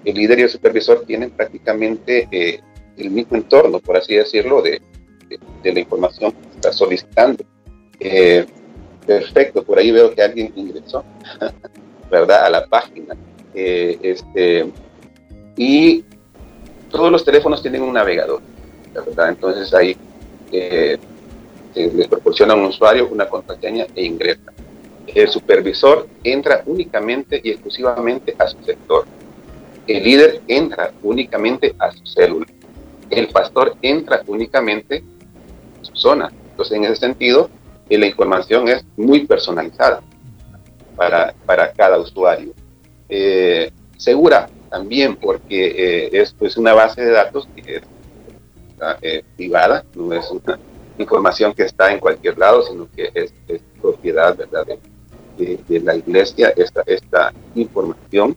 el 0.06 0.16
líder 0.16 0.40
y 0.40 0.42
el 0.44 0.50
supervisor 0.50 1.04
tienen 1.06 1.32
prácticamente 1.32 2.28
eh, 2.32 2.62
el 2.98 3.12
mismo 3.12 3.38
entorno, 3.38 3.80
por 3.80 3.98
así 3.98 4.16
decirlo, 4.16 4.62
de, 4.62 4.82
de, 5.64 5.74
la 5.74 5.80
información 5.80 6.32
que 6.32 6.56
está 6.56 6.72
solicitando. 6.72 7.44
perfecto, 9.06 9.64
por 9.64 9.80
ahí 9.80 9.92
veo 9.92 10.14
que 10.14 10.22
alguien 10.22 10.54
ingresó, 10.56 11.04
¿verdad? 12.12 12.46
A 12.46 12.50
la 12.50 12.66
página. 12.66 13.16
este, 13.54 14.72
y 15.58 16.06
todos 16.90 17.12
los 17.12 17.24
teléfonos 17.26 17.62
tienen 17.62 17.82
un 17.82 17.94
navegador. 17.94 18.42
Entonces 18.96 19.74
ahí 19.74 19.96
eh, 20.51 20.98
se 21.74 21.91
les 21.91 22.08
proporciona 22.08 22.53
a 22.53 22.58
un 22.58 22.65
usuario 22.65 23.08
una 23.10 23.27
contraseña 23.27 23.86
e 23.96 24.03
ingresa. 24.03 24.51
El 25.08 25.27
supervisor 25.27 26.08
entra 26.24 26.63
únicamente 26.65 27.39
y 27.44 27.51
exclusivamente 27.51 28.36
a 28.38 28.48
su 28.48 28.63
sector. 28.63 29.06
El 29.88 30.03
líder 30.03 30.41
entra 30.48 30.91
únicamente 31.01 31.75
a 31.79 31.91
su 31.91 32.06
célula. 32.06 32.46
El 33.10 33.27
pastor 33.29 33.75
entra 33.82 34.22
únicamente 34.27 35.03
a 35.82 35.86
su 35.86 35.96
zona. 35.96 36.32
Entonces, 36.51 36.77
en 36.77 36.84
ese 36.84 36.96
sentido, 36.98 37.50
eh, 37.89 37.98
la 37.98 38.06
información 38.06 38.68
es 38.68 38.86
muy 38.98 39.25
personalizada 39.25 40.01
para, 40.96 41.34
para 41.46 41.72
cada 41.72 41.98
usuario. 41.98 42.53
Eh, 43.08 43.72
segura 43.98 44.50
también 44.70 45.15
porque 45.15 46.10
esto 46.12 46.46
es 46.46 46.56
una 46.56 46.74
base 46.74 47.01
de 47.01 47.10
datos 47.10 47.48
que 47.56 47.77
es 47.77 47.82
eh, 49.01 49.24
privada, 49.36 49.83
no 49.95 50.13
es 50.13 50.29
una 50.31 50.59
información 50.98 51.53
que 51.53 51.63
está 51.63 51.91
en 51.91 52.00
cualquier 52.00 52.38
lado, 52.38 52.63
sino 52.63 52.88
que 52.95 53.09
es, 53.13 53.33
propiedad 53.81 54.36
¿verdad? 54.36 54.65
De, 54.65 54.79
la 55.79 55.95
iglesia. 55.95 56.53
Esta, 56.57 56.83
esta 56.86 57.33
información 57.55 58.36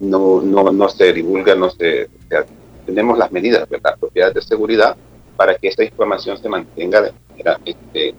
no, 0.00 0.40
no, 0.40 0.72
no 0.72 0.88
se 0.88 1.12
divulga, 1.12 1.54
no 1.54 1.68
se, 1.70 2.08
tenemos 2.86 3.18
las 3.18 3.30
medidas, 3.30 3.68
¿verdad? 3.68 3.98
propiedades 4.00 4.34
de 4.34 4.42
seguridad 4.42 4.96
para 5.36 5.54
que 5.54 5.68
esta 5.68 5.84
información 5.84 6.38
se 6.38 6.48
mantenga 6.48 7.02
de 7.02 7.12
manera 7.30 7.60
este, 7.64 8.14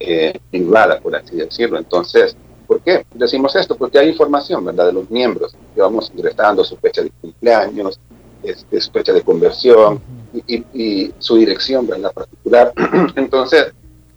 eh, 0.00 0.38
privada, 0.50 0.98
por 1.00 1.14
así 1.14 1.36
decirlo. 1.36 1.78
Entonces, 1.78 2.36
¿por 2.66 2.80
qué 2.80 3.04
decimos 3.14 3.54
esto? 3.56 3.76
Porque 3.76 3.98
hay 3.98 4.08
información, 4.08 4.64
¿verdad?, 4.64 4.86
de 4.86 4.92
los 4.94 5.10
miembros 5.10 5.54
que 5.74 5.80
vamos 5.80 6.10
ingresando, 6.14 6.64
su 6.64 6.76
fecha 6.78 7.02
de 7.02 7.10
cumpleaños, 7.20 8.00
este, 8.42 8.80
su 8.80 8.90
fecha 8.90 9.12
de 9.12 9.22
conversión 9.22 10.00
y, 10.46 11.12
su 11.18 11.36
dirección, 11.36 11.86
¿verdad?, 11.86 12.12
particular. 12.12 12.72
Entonces, 13.16 13.72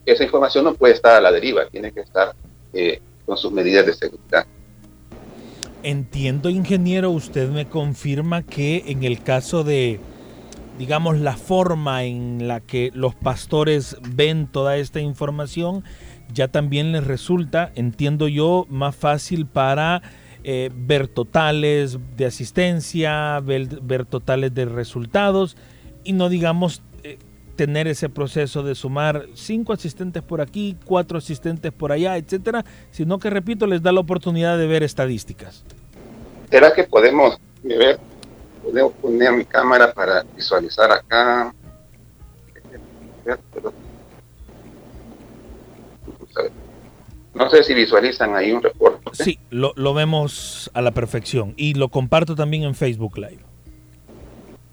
esa 0.05 0.23
información 0.23 0.65
no 0.65 0.73
puede 0.73 0.93
estar 0.93 1.15
a 1.15 1.21
la 1.21 1.31
deriva, 1.31 1.67
tiene 1.69 1.91
que 1.91 2.01
estar 2.01 2.35
eh, 2.73 3.01
con 3.25 3.37
sus 3.37 3.51
medidas 3.51 3.85
de 3.85 3.93
seguridad. 3.93 4.45
Entiendo, 5.81 6.49
ingeniero, 6.49 7.09
usted 7.09 7.49
me 7.49 7.67
confirma 7.67 8.43
que 8.43 8.83
en 8.87 9.03
el 9.03 9.23
caso 9.23 9.63
de, 9.63 9.99
digamos, 10.77 11.19
la 11.19 11.37
forma 11.37 12.03
en 12.03 12.47
la 12.47 12.59
que 12.59 12.91
los 12.93 13.15
pastores 13.15 13.95
ven 14.01 14.47
toda 14.47 14.75
esta 14.75 14.99
información, 14.99 15.85
ya 16.33 16.49
también 16.49 16.91
les 16.91 17.05
resulta, 17.05 17.71
entiendo 17.75 18.27
yo, 18.27 18.65
más 18.69 18.95
fácil 18.95 19.45
para 19.45 20.01
eh, 20.43 20.69
ver 20.73 21.07
totales 21.07 21.97
de 22.15 22.25
asistencia, 22.25 23.39
ver, 23.41 24.05
totales 24.05 24.53
de 24.53 24.65
resultados 24.65 25.57
y 26.03 26.13
no 26.13 26.29
digamos 26.29 26.81
eh, 27.03 27.17
tener 27.55 27.87
ese 27.87 28.07
proceso 28.07 28.63
de 28.63 28.75
sumar 28.75 29.25
cinco 29.33 29.73
asistentes 29.73 30.23
por 30.23 30.39
aquí, 30.39 30.77
cuatro 30.85 31.17
asistentes 31.17 31.73
por 31.73 31.91
allá, 31.91 32.15
etcétera, 32.17 32.63
sino 32.91 33.19
que 33.19 33.29
repito, 33.29 33.67
les 33.67 33.81
da 33.81 33.91
la 33.91 33.99
oportunidad 33.99 34.57
de 34.57 34.67
ver 34.67 34.83
estadísticas. 34.83 35.65
¿Será 36.49 36.73
que 36.73 36.85
podemos 36.85 37.37
ver? 37.61 37.99
Podemos 38.63 38.93
poner 38.93 39.33
mi 39.33 39.45
cámara 39.45 39.93
para 39.93 40.23
visualizar 40.35 40.91
acá. 40.91 41.53
No 47.33 47.49
sé 47.49 47.63
si 47.63 47.73
visualizan 47.73 48.35
ahí 48.35 48.51
un 48.51 48.61
reporte. 48.61 49.11
Sí, 49.13 49.39
lo, 49.49 49.73
lo, 49.75 49.93
vemos 49.93 50.69
a 50.73 50.81
la 50.81 50.91
perfección 50.91 51.53
y 51.57 51.75
lo 51.75 51.89
comparto 51.89 52.35
también 52.35 52.63
en 52.63 52.75
Facebook 52.75 53.17
Live. 53.17 53.39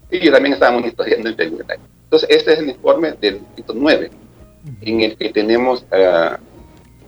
Sí, 0.09 0.19
yo 0.19 0.31
también 0.31 0.53
estaba 0.53 0.71
monitoreando 0.71 1.29
en 1.29 1.35
Facebook 1.35 1.65
Live. 1.67 1.79
Entonces, 2.05 2.29
este 2.29 2.53
es 2.53 2.59
el 2.59 2.69
informe 2.69 3.11
del 3.19 3.39
distrito 3.39 3.73
9, 3.75 4.09
en 4.81 5.01
el 5.01 5.17
que 5.17 5.29
tenemos 5.29 5.81
uh, 5.91 6.37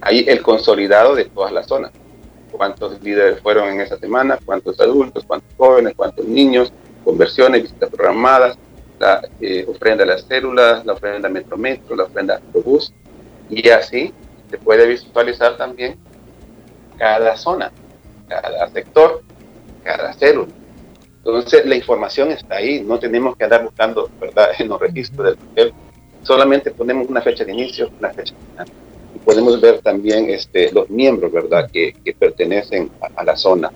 ahí 0.01 0.25
el 0.27 0.41
consolidado 0.41 1.15
de 1.15 1.25
todas 1.25 1.51
las 1.51 1.68
zonas. 1.68 1.91
Cuántos 2.51 3.01
líderes 3.01 3.39
fueron 3.41 3.70
en 3.70 3.82
esa 3.82 3.98
semana, 3.98 4.38
cuántos 4.44 4.79
adultos, 4.79 5.24
cuántos 5.25 5.50
jóvenes, 5.56 5.94
cuántos 5.96 6.25
niños, 6.25 6.74
conversiones, 7.06 7.63
visitas 7.63 7.89
programadas, 7.89 8.58
la 9.00 9.22
eh, 9.39 9.65
ofrenda 9.68 10.03
a 10.03 10.08
las 10.08 10.24
células, 10.24 10.86
la 10.86 10.94
ofrenda 10.94 11.29
Metro 11.29 11.58
Metro, 11.58 11.96
la 11.96 12.03
ofrenda 12.03 12.36
Autobús, 12.36 12.94
y 13.50 13.70
así 13.70 14.13
se 14.50 14.58
puede 14.58 14.88
visualizar 14.88 15.58
también 15.58 15.98
cada 16.98 17.38
zona, 17.38 17.72
cada 18.27 18.70
sector, 18.70 19.24
cada 19.84 20.13
célula. 20.13 20.51
Entonces 21.18 21.65
la 21.65 21.75
información 21.75 22.32
está 22.32 22.56
ahí, 22.56 22.82
no 22.82 22.98
tenemos 22.98 23.36
que 23.36 23.44
andar 23.44 23.63
buscando 23.63 24.10
¿verdad? 24.20 24.50
en 24.60 24.70
los 24.70 24.79
registros 24.79 25.27
del 25.27 25.38
papel, 25.38 25.74
solamente 26.24 26.72
ponemos 26.72 27.08
una 27.08 27.22
fecha 27.22 27.44
de 27.46 27.53
inicio, 27.53 27.89
una 28.00 28.10
fecha 28.10 28.34
de 28.34 28.51
final. 28.51 28.68
Y 29.15 29.20
podemos 29.20 29.60
ver 29.60 29.79
también 29.79 30.29
este, 30.29 30.72
los 30.72 30.89
miembros 30.89 31.32
¿verdad? 31.32 31.70
Que, 31.72 31.94
que 31.94 32.13
pertenecen 32.13 32.89
a, 33.15 33.24
la 33.24 33.36
zona, 33.36 33.72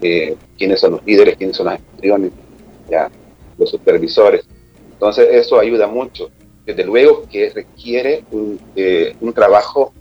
eh, 0.00 0.36
quiénes 0.58 0.80
son 0.80 0.92
los 0.92 1.04
líderes, 1.04 1.36
quiénes 1.36 1.56
son 1.56 1.66
los 1.66 1.74
anfitriones, 1.74 2.32
ya, 2.90 3.10
los 3.58 3.70
supervisores. 3.70 4.44
Entonces 4.92 5.28
eso 5.32 5.58
ayuda 5.58 5.86
mucho. 5.86 6.30
Desde 6.64 6.84
luego 6.84 7.24
que 7.28 7.50
requiere 7.50 8.22
un, 8.30 8.60
eh, 8.76 9.16
un 9.20 9.32
trabajo 9.32 9.92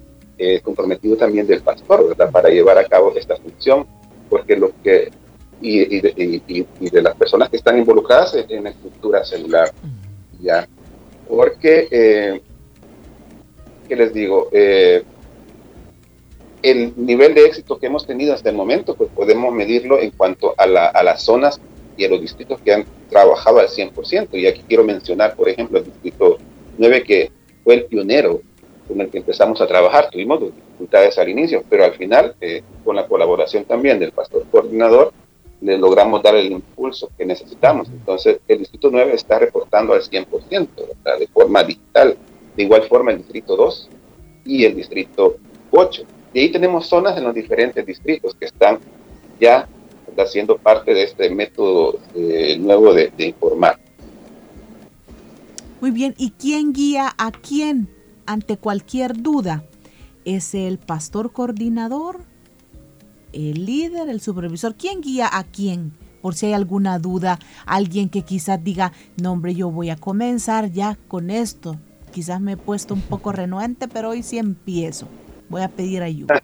eh, 0.44 0.60
comprometido 0.60 1.16
también 1.16 1.46
del 1.46 1.62
pastor, 1.62 2.08
¿verdad? 2.08 2.32
Para 2.32 2.50
llevar 2.50 2.76
a 2.80 2.88
cabo 2.88 3.14
esta 3.16 3.36
función, 3.36 3.86
porque 4.28 4.56
lo 4.56 4.72
que, 4.84 5.12
y, 5.62 6.02
de, 6.02 7.02
las 7.04 7.16
personas 7.16 7.48
que 7.48 7.58
están 7.58 7.78
involucradas 7.78 8.36
en, 8.50 8.64
la 8.64 8.72
estructura 8.72 9.24
celular, 9.24 9.72
¿ya? 10.42 10.68
Porque, 11.30 11.88
eh, 11.92 12.42
¿qué 13.88 13.96
les 13.96 14.12
digo? 14.16 14.50
Eh, 14.52 15.04
el 16.64 16.94
nivel 16.96 17.36
de 17.36 17.46
éxito 17.46 17.78
que 17.78 17.86
hemos 17.86 18.08
tenido 18.08 18.34
hasta 18.34 18.50
el 18.50 18.56
momento, 18.56 18.96
pues 18.96 19.12
podemos 19.12 19.54
medirlo 19.54 20.00
en 20.00 20.10
cuanto 20.10 20.56
a, 20.58 20.64
a 20.64 21.04
las 21.04 21.22
zonas 21.22 21.62
y 21.98 22.06
a 22.06 22.10
los 22.10 22.20
distritos 22.20 22.60
que 22.62 22.74
han 22.74 22.86
trabajado 23.12 23.60
al 23.60 23.68
100%. 23.68 24.30
Y 24.34 24.48
aquí 24.48 24.64
quiero 24.68 24.84
mencionar, 24.84 25.36
por 25.36 25.50
ejemplo, 25.50 25.78
el 25.78 25.86
distrito 25.86 26.40
9, 26.80 27.04
que 27.04 27.32
fue 27.64 27.76
el 27.76 27.86
pionero 27.86 28.42
con 28.88 29.02
el 29.02 29.10
que 29.10 29.20
empezamos 29.20 29.62
a 29.62 29.68
trabajar. 29.68 30.10
Tuvimos 30.10 30.40
dificultades 30.42 31.18
al 31.18 31.30
inicio, 31.30 31.64
pero 31.70 31.86
al 31.86 31.94
final, 31.94 32.36
eh, 32.42 32.64
con 32.84 32.96
la 32.96 33.08
colaboración 33.08 33.64
también 33.66 34.00
del 34.00 34.12
pastor 34.12 34.46
coordinador, 34.52 35.14
le 35.62 35.78
logramos 35.78 36.24
dar 36.24 36.36
el 36.36 36.52
impulso 36.52 37.10
que 37.18 37.26
necesitamos. 37.26 37.88
Entonces, 37.90 38.40
el 38.48 38.60
Distrito 38.60 38.90
9 38.92 39.14
está 39.14 39.40
reportando 39.40 39.94
al 39.94 40.02
100%, 40.02 40.68
de 41.20 41.28
forma 41.28 41.64
digital. 41.64 42.18
De 42.56 42.64
igual 42.64 42.84
forma, 42.84 43.12
el 43.12 43.20
Distrito 43.20 43.56
2 43.56 43.90
y 44.46 44.66
el 44.66 44.76
Distrito 44.76 45.38
8. 45.70 46.04
Y 46.34 46.40
ahí 46.40 46.52
tenemos 46.52 46.88
zonas 46.88 47.18
en 47.18 47.26
los 47.26 47.36
diferentes 47.36 47.86
distritos 47.86 48.34
que 48.36 48.46
están 48.46 48.80
ya 49.40 49.68
haciendo 50.18 50.58
parte 50.58 50.94
de 50.94 51.04
este 51.04 51.30
método 51.30 52.00
eh, 52.16 52.58
nuevo 52.60 52.94
de 52.94 53.12
informar. 53.20 53.78
Muy 55.80 55.92
bien, 55.92 56.14
¿y 56.18 56.32
quién 56.32 56.74
guía 56.74 57.14
a 57.18 57.32
quién 57.32 57.90
ante 58.32 58.58
cualquier 58.58 59.22
duda 59.22 59.64
es 60.26 60.54
el 60.54 60.78
pastor 60.78 61.34
coordinador, 61.34 62.20
el 63.34 63.66
líder, 63.66 64.10
el 64.10 64.22
supervisor. 64.22 64.76
¿Quién 64.76 65.02
guía 65.02 65.30
a 65.32 65.44
quién? 65.44 65.94
Por 66.22 66.36
si 66.36 66.48
hay 66.48 66.54
alguna 66.54 67.00
duda, 67.00 67.40
alguien 67.66 68.10
que 68.10 68.22
quizás 68.22 68.64
diga, 68.64 68.94
no 69.22 69.32
hombre, 69.32 69.56
yo 69.56 69.72
voy 69.72 69.90
a 69.90 69.96
comenzar 69.96 70.72
ya 70.72 70.98
con 71.08 71.30
esto. 71.30 71.78
Quizás 72.12 72.40
me 72.42 72.54
he 72.54 72.58
puesto 72.58 72.94
un 72.94 73.02
poco 73.02 73.32
renuente, 73.32 73.88
pero 73.88 74.10
hoy 74.10 74.22
sí 74.22 74.38
empiezo. 74.38 75.08
Voy 75.50 75.62
a 75.62 75.70
pedir 75.70 76.04
ayuda. 76.04 76.42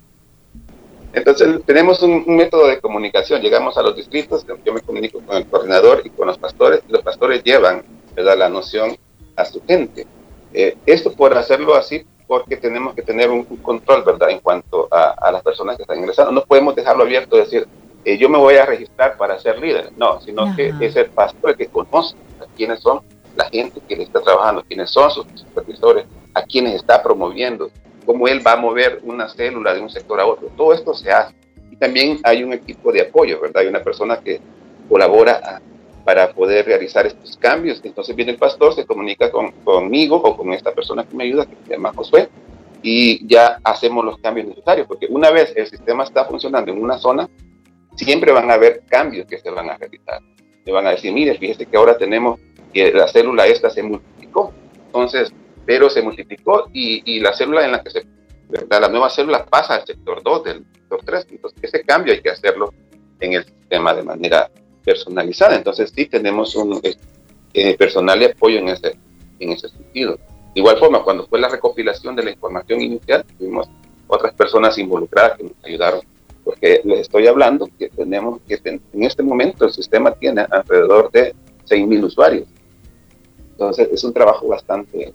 Entonces 1.14 1.62
tenemos 1.66 2.02
un, 2.02 2.24
método 2.36 2.68
de 2.68 2.80
comunicación. 2.80 3.42
Llegamos 3.42 3.78
a 3.78 3.82
los 3.82 3.96
distritos, 3.96 4.46
yo 4.66 4.74
me 4.74 4.82
comunico 4.82 5.22
con 5.22 5.38
el 5.38 5.46
coordinador 5.46 6.02
y 6.04 6.10
con 6.10 6.28
los 6.28 6.38
pastores, 6.38 6.82
y 6.88 6.92
los 6.92 7.02
pastores 7.02 7.44
llevan 7.44 7.84
la 8.16 8.50
noción 8.50 8.98
a 9.36 9.46
su 9.46 9.62
gente. 9.66 10.08
Eh, 10.60 10.76
esto 10.88 11.14
por 11.14 11.38
hacerlo 11.38 11.76
así 11.76 12.04
porque 12.26 12.58
tenemos 12.58 12.96
que 12.96 13.04
tener 13.04 13.30
un, 13.30 13.44
control, 13.44 14.04
¿verdad? 14.04 14.32
En 14.32 14.40
cuanto 14.40 14.88
a, 14.90 15.32
las 15.32 15.44
personas 15.44 15.78
que 15.78 15.84
están 15.84 16.00
ingresando. 16.00 16.32
No 16.32 16.42
podemos 16.42 16.74
dejarlo 16.74 17.04
abierto, 17.04 17.38
decir, 17.38 17.68
eh, 18.04 18.18
yo 18.18 18.28
me 18.28 18.40
voy 18.40 18.56
a 18.56 18.66
registrar 18.66 19.18
para 19.18 19.38
ser 19.38 19.60
líder. 19.60 19.92
No, 19.98 20.20
sino 20.20 20.56
que 20.56 20.74
es 20.82 20.96
el 20.96 21.12
pastor 21.12 21.52
el 21.52 21.58
que 21.58 21.68
conoce 21.68 22.16
a 22.42 22.48
quiénes 22.56 22.80
son 22.80 23.02
la 23.36 23.46
gente 23.50 23.80
que 23.88 23.98
le 23.98 24.04
está 24.04 24.20
trabajando, 24.20 24.64
quiénes 24.64 24.90
son 24.90 25.12
sus 25.12 25.28
supervisores, 25.36 26.06
a 26.34 26.42
quienes 26.42 26.74
está 26.74 27.04
promoviendo, 27.04 27.70
cómo 28.08 28.28
él 28.28 28.42
va 28.46 28.54
a 28.54 28.58
mover 28.58 29.00
una 29.04 29.30
célula 29.30 29.76
de 29.76 29.82
un 29.82 29.92
sector 29.92 30.20
a 30.20 30.26
otro. 30.26 30.50
Todo 30.58 30.74
esto 30.74 30.96
se 30.96 31.12
hace. 31.12 31.36
Y 31.70 31.76
también 31.76 32.20
hay 32.24 32.44
un 32.44 32.54
equipo 32.54 32.92
de 32.92 33.02
apoyo, 33.02 33.40
¿verdad? 33.40 33.62
Hay 33.62 33.68
una 33.68 33.84
persona 33.84 34.20
que 34.22 34.42
colabora 34.90 35.34
a, 35.34 35.62
para 36.08 36.32
poder 36.32 36.66
realizar 36.66 37.06
estos 37.06 37.36
cambios. 37.36 37.82
Entonces 37.84 38.16
viene 38.16 38.32
el 38.32 38.38
pastor, 38.38 38.74
se 38.74 38.86
comunica 38.86 39.30
con, 39.30 39.52
conmigo 39.66 40.16
o 40.16 40.38
con 40.38 40.54
esta 40.54 40.72
persona 40.72 41.04
que 41.04 41.14
me 41.14 41.26
ayuda, 41.26 41.46
que 41.46 41.58
se 41.66 41.74
llama 41.74 41.92
Josué, 41.94 42.30
y 42.82 43.28
ya 43.28 43.60
hacemos 43.62 44.06
los 44.06 44.18
cambios 44.20 44.48
necesarios, 44.48 44.88
porque 44.88 45.08
una 45.10 45.32
vez 45.32 45.52
el 45.58 45.68
sistema 45.68 46.06
está 46.06 46.24
funcionando 46.24 46.72
en 46.72 46.82
una 46.82 46.98
zona, 46.98 47.28
siempre 47.98 48.32
van 48.32 48.50
a 48.50 48.54
haber 48.54 48.84
cambios 48.88 49.28
que 49.28 49.38
se 49.38 49.50
van 49.50 49.70
a 49.70 49.76
realizar. 49.76 50.22
Le 50.64 50.72
van 50.72 50.88
a 50.88 50.92
decir, 50.92 51.12
mire, 51.12 51.38
fíjese 51.38 51.66
que 51.66 51.76
ahora 51.76 51.98
tenemos 51.98 52.40
que 52.74 52.94
la 52.94 53.10
célula 53.10 53.46
esta 53.46 53.70
se 53.70 53.84
multiplicó, 53.84 54.54
entonces, 54.86 55.34
pero 55.66 55.90
se 55.90 56.02
multiplicó 56.02 56.70
y, 56.72 57.02
y 57.04 57.20
la 57.20 57.34
célula 57.34 57.66
en 57.66 57.74
la 57.74 57.84
que 57.84 57.90
se, 57.90 58.08
la 58.70 58.88
nueva 58.88 59.10
célula 59.10 59.46
pasa 59.46 59.76
al 59.76 59.86
sector 59.86 60.24
2 60.24 60.44
del 60.46 60.66
sector 60.74 61.02
3, 61.04 61.28
entonces 61.32 61.60
ese 61.62 61.82
cambio 61.84 62.14
hay 62.14 62.22
que 62.22 62.30
hacerlo 62.30 62.74
en 63.20 63.34
el 63.34 63.44
sistema 63.44 63.94
de 63.94 64.04
manera 64.04 64.50
personalizada. 64.88 65.58
Entonces 65.58 65.92
sí 65.94 66.06
tenemos 66.06 66.56
un 66.56 66.80
eh, 67.54 67.78
personal 67.78 68.18
de 68.18 68.28
apoyo 68.28 68.60
en 68.60 68.70
ese, 68.70 68.98
en 69.40 69.52
ese 69.52 69.68
sentido. 69.68 70.16
De 70.56 70.62
igual 70.62 70.78
forma, 70.80 71.04
cuando 71.04 71.28
fue 71.28 71.40
la 71.42 71.50
recopilación 71.50 72.16
de 72.16 72.24
la 72.24 72.32
información 72.32 72.82
inicial, 72.82 73.26
tuvimos 73.38 73.68
otras 74.08 74.34
personas 74.34 74.78
involucradas 74.78 75.38
que 75.38 75.44
nos 75.44 75.66
ayudaron, 75.66 76.00
porque 76.46 76.80
les 76.86 77.02
estoy 77.02 77.28
hablando 77.28 77.68
que 77.78 77.90
tenemos 77.90 78.40
que 78.48 78.58
en 78.64 79.04
este 79.04 79.22
momento 79.22 79.66
el 79.66 79.74
sistema 79.74 80.12
tiene 80.14 80.46
alrededor 80.50 81.12
de 81.12 81.36
6.000 81.70 82.06
usuarios. 82.06 82.48
Entonces 83.52 83.90
es 83.92 84.04
un 84.06 84.14
trabajo 84.14 84.48
bastante, 84.48 85.14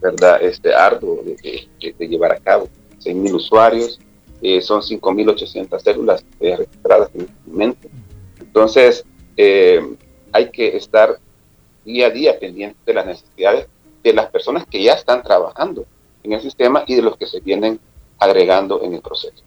¿verdad?, 0.00 0.42
este, 0.42 0.74
arduo 0.74 1.22
de, 1.22 1.68
de, 1.96 2.08
llevar 2.08 2.32
a 2.32 2.38
cabo. 2.38 2.68
6.000 2.98 3.34
usuarios, 3.34 4.00
eh, 4.42 4.60
son 4.60 4.80
5.800 4.80 5.80
células 5.80 6.24
eh, 6.40 6.56
registradas 6.56 7.10
en 7.14 7.20
este 7.20 7.34
momento. 7.46 7.88
Entonces, 8.40 9.04
eh, 9.36 9.80
hay 10.32 10.50
que 10.50 10.76
estar 10.76 11.18
día 11.84 12.06
a 12.06 12.10
día 12.10 12.38
pendiente 12.38 12.78
de 12.86 12.94
las 12.94 13.06
necesidades 13.06 13.66
de 14.02 14.12
las 14.12 14.30
personas 14.30 14.66
que 14.66 14.82
ya 14.82 14.94
están 14.94 15.22
trabajando 15.22 15.86
en 16.22 16.32
el 16.32 16.40
sistema 16.40 16.84
y 16.86 16.96
de 16.96 17.02
los 17.02 17.16
que 17.16 17.26
se 17.26 17.40
vienen 17.40 17.80
agregando 18.18 18.82
en 18.82 18.94
el 18.94 19.00
proceso. 19.00 19.42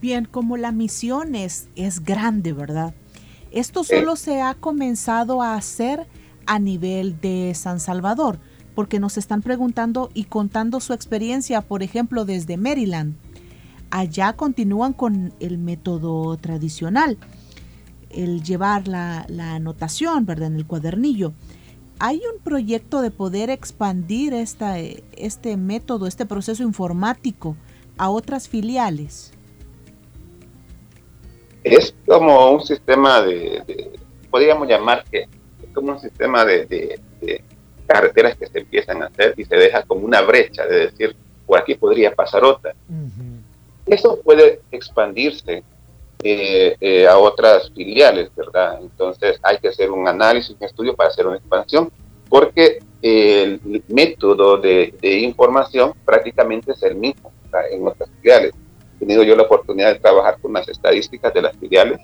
Bien, 0.00 0.24
como 0.24 0.56
la 0.56 0.72
misión 0.72 1.34
es, 1.34 1.68
es 1.76 2.02
grande, 2.02 2.52
¿verdad? 2.52 2.94
Esto 3.50 3.84
solo 3.84 4.16
se 4.16 4.40
ha 4.40 4.54
comenzado 4.54 5.42
a 5.42 5.56
hacer 5.56 6.06
a 6.46 6.58
nivel 6.58 7.20
de 7.20 7.52
San 7.54 7.80
Salvador, 7.80 8.38
porque 8.74 9.00
nos 9.00 9.16
están 9.16 9.42
preguntando 9.42 10.10
y 10.14 10.24
contando 10.24 10.80
su 10.80 10.92
experiencia, 10.92 11.60
por 11.60 11.82
ejemplo, 11.82 12.24
desde 12.24 12.56
Maryland. 12.56 13.14
Allá 13.90 14.34
continúan 14.34 14.92
con 14.92 15.32
el 15.40 15.58
método 15.58 16.36
tradicional 16.36 17.18
el 18.10 18.42
llevar 18.42 18.88
la, 18.88 19.26
anotación, 19.54 20.26
¿verdad? 20.26 20.48
En 20.48 20.56
el 20.56 20.66
cuadernillo. 20.66 21.32
¿Hay 21.98 22.22
un 22.32 22.42
proyecto 22.42 23.02
de 23.02 23.10
poder 23.10 23.50
expandir 23.50 24.32
esta, 24.32 24.78
este 24.78 25.56
método, 25.56 26.06
este 26.06 26.26
proceso 26.26 26.62
informático 26.62 27.56
a 27.98 28.10
otras 28.10 28.48
filiales? 28.48 29.32
Es 31.62 31.94
como 32.06 32.52
un 32.52 32.62
sistema 32.62 33.20
de, 33.20 33.92
podríamos 34.30 34.66
llamar 34.66 35.04
que 35.10 35.22
es 35.62 35.74
como 35.74 35.92
un 35.92 36.00
sistema 36.00 36.44
de, 36.44 36.98
carreteras 37.90 38.36
que 38.36 38.46
se 38.46 38.60
empiezan 38.60 39.02
a 39.02 39.06
hacer 39.06 39.34
y 39.36 39.44
se 39.44 39.56
deja 39.56 39.82
como 39.82 40.06
una 40.06 40.20
brecha 40.20 40.64
de 40.64 40.86
decir, 40.86 41.16
por 41.44 41.58
aquí 41.58 41.74
podría 41.74 42.14
pasar 42.14 42.44
otra. 42.44 42.72
Eso 43.84 44.20
puede 44.22 44.60
expandirse 44.70 45.64
eh, 46.22 46.76
eh, 46.80 47.08
a 47.08 47.18
otras 47.18 47.72
filiales, 47.74 48.30
¿verdad? 48.36 48.78
Entonces 48.80 49.40
hay 49.42 49.58
que 49.58 49.68
hacer 49.68 49.90
un 49.90 50.06
análisis, 50.06 50.54
un 50.56 50.64
estudio 50.64 50.94
para 50.94 51.08
hacer 51.08 51.26
una 51.26 51.38
expansión, 51.38 51.90
porque 52.28 52.78
el 53.02 53.82
método 53.88 54.58
de, 54.58 54.94
información 55.02 55.92
prácticamente 56.04 56.72
es 56.72 56.82
el 56.84 56.94
mismo 56.94 57.32
en 57.72 57.88
otras 57.88 58.08
filiales. 58.20 58.52
He 58.96 58.98
tenido 59.00 59.24
yo 59.24 59.34
la 59.34 59.42
oportunidad 59.42 59.94
de 59.94 59.98
trabajar 59.98 60.38
con 60.40 60.52
las 60.52 60.68
estadísticas 60.68 61.34
de 61.34 61.42
las 61.42 61.56
filiales 61.56 61.98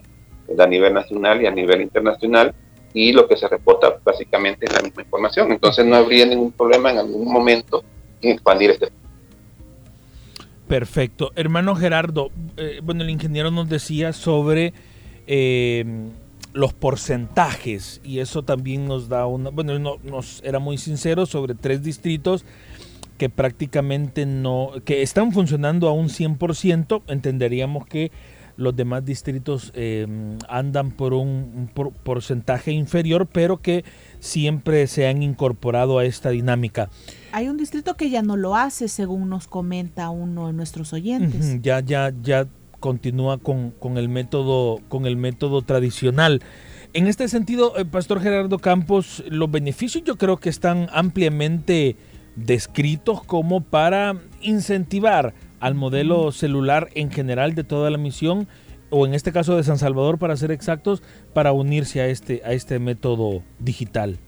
a 0.59 0.67
nivel 0.67 0.95
nacional 0.95 1.41
y 1.43 1.47
a 1.47 1.51
nivel 1.53 1.83
internacional 1.83 2.53
y 2.97 3.13
lo 3.13 3.29
que 3.29 3.37
se 3.37 3.47
reporta 3.47 3.99
básicamente 4.03 4.65
es 4.65 4.73
la 4.73 4.81
misma 4.81 5.03
información. 5.03 5.53
Entonces 5.53 5.85
no 5.85 5.97
habría 5.97 6.25
ningún 6.25 6.51
problema 6.51 6.91
en 6.91 6.97
algún 6.97 7.31
momento 7.31 7.85
en 8.23 8.33
expandir 8.33 8.71
este 8.71 8.89
Perfecto. 10.67 11.31
Hermano 11.37 11.77
Gerardo, 11.77 12.31
eh, 12.57 12.81
bueno, 12.83 13.05
el 13.05 13.11
ingeniero 13.11 13.51
nos 13.51 13.69
decía 13.69 14.15
sobre 14.15 14.73
em, 15.27 16.09
los 16.55 16.73
porcentajes 16.73 18.01
y 18.03 18.21
eso 18.21 18.43
también 18.45 18.89
nos 18.89 19.11
da 19.11 19.27
una, 19.27 19.51
bueno, 19.51 19.79
no, 19.79 19.99
nos 20.03 20.43
era 20.43 20.59
muy 20.59 20.79
sincero 20.79 21.27
sobre 21.27 21.55
tres 21.55 21.83
distritos 21.83 22.47
que 23.19 23.29
prácticamente 23.29 24.25
no, 24.25 24.73
que 24.87 25.03
están 25.03 25.33
funcionando 25.33 25.87
a 25.89 25.93
un 25.93 26.09
100%, 26.09 27.03
entenderíamos 27.09 27.87
que 27.87 28.11
los 28.57 28.75
demás 28.75 29.05
distritos 29.05 29.73
em, 29.75 30.39
andan 30.49 30.91
por 30.91 31.13
un, 31.15 31.71
porcentaje 32.03 32.73
inferior, 32.73 33.27
pero 33.27 33.59
que 33.59 33.85
siempre 34.19 34.87
se 34.87 35.07
han 35.07 35.23
incorporado 35.23 35.99
a 35.99 36.05
esta 36.05 36.31
dinámica. 36.31 36.91
Hay 37.33 37.49
un 37.49 37.57
distrito 37.57 37.97
que 37.97 38.11
ya 38.11 38.23
no 38.23 38.37
lo 38.37 38.57
hace, 38.57 38.89
según 38.89 39.29
nos 39.29 39.47
comenta 39.47 40.11
uno 40.11 40.47
de 40.47 40.53
nuestros 40.53 40.93
oyentes. 40.93 41.61
ya, 41.63 41.81
ya, 41.81 42.13
ya 42.23 42.47
continúa 42.81 43.39
con, 43.39 43.73
el 43.97 44.09
método, 44.09 44.81
con 44.89 45.07
el 45.07 45.17
método 45.17 45.63
tradicional. 45.63 46.43
En 46.93 47.07
este 47.07 47.29
sentido, 47.29 47.77
eh, 47.77 47.85
Pastor 47.85 48.21
Gerardo 48.21 48.59
Campos, 48.59 49.25
los 49.29 49.51
beneficios 49.51 50.05
yo 50.05 50.17
creo 50.17 50.39
que 50.39 50.49
están 50.49 50.89
ampliamente 50.93 51.97
descritos 52.37 53.23
como 53.25 53.61
para 53.63 54.17
incentivar 54.41 55.35
al 55.61 55.75
modelo 55.75 56.33
celular 56.33 56.89
en 56.95 57.11
general 57.11 57.55
de 57.55 57.65
toda 57.65 57.91
la 57.91 57.99
misión, 57.99 58.49
o 58.91 59.07
en 59.07 59.15
este 59.15 59.33
caso 59.33 59.57
de 59.57 59.65
San 59.65 59.79
Salvador 59.79 60.19
para 60.19 60.37
ser 60.37 60.51
exactos, 60.51 61.03
para 61.35 61.53
unirse 61.53 62.01
a 62.01 62.07
este, 62.07 62.43
a 62.45 62.53
este 62.53 62.79
método 62.79 63.43
digital? 63.59 64.19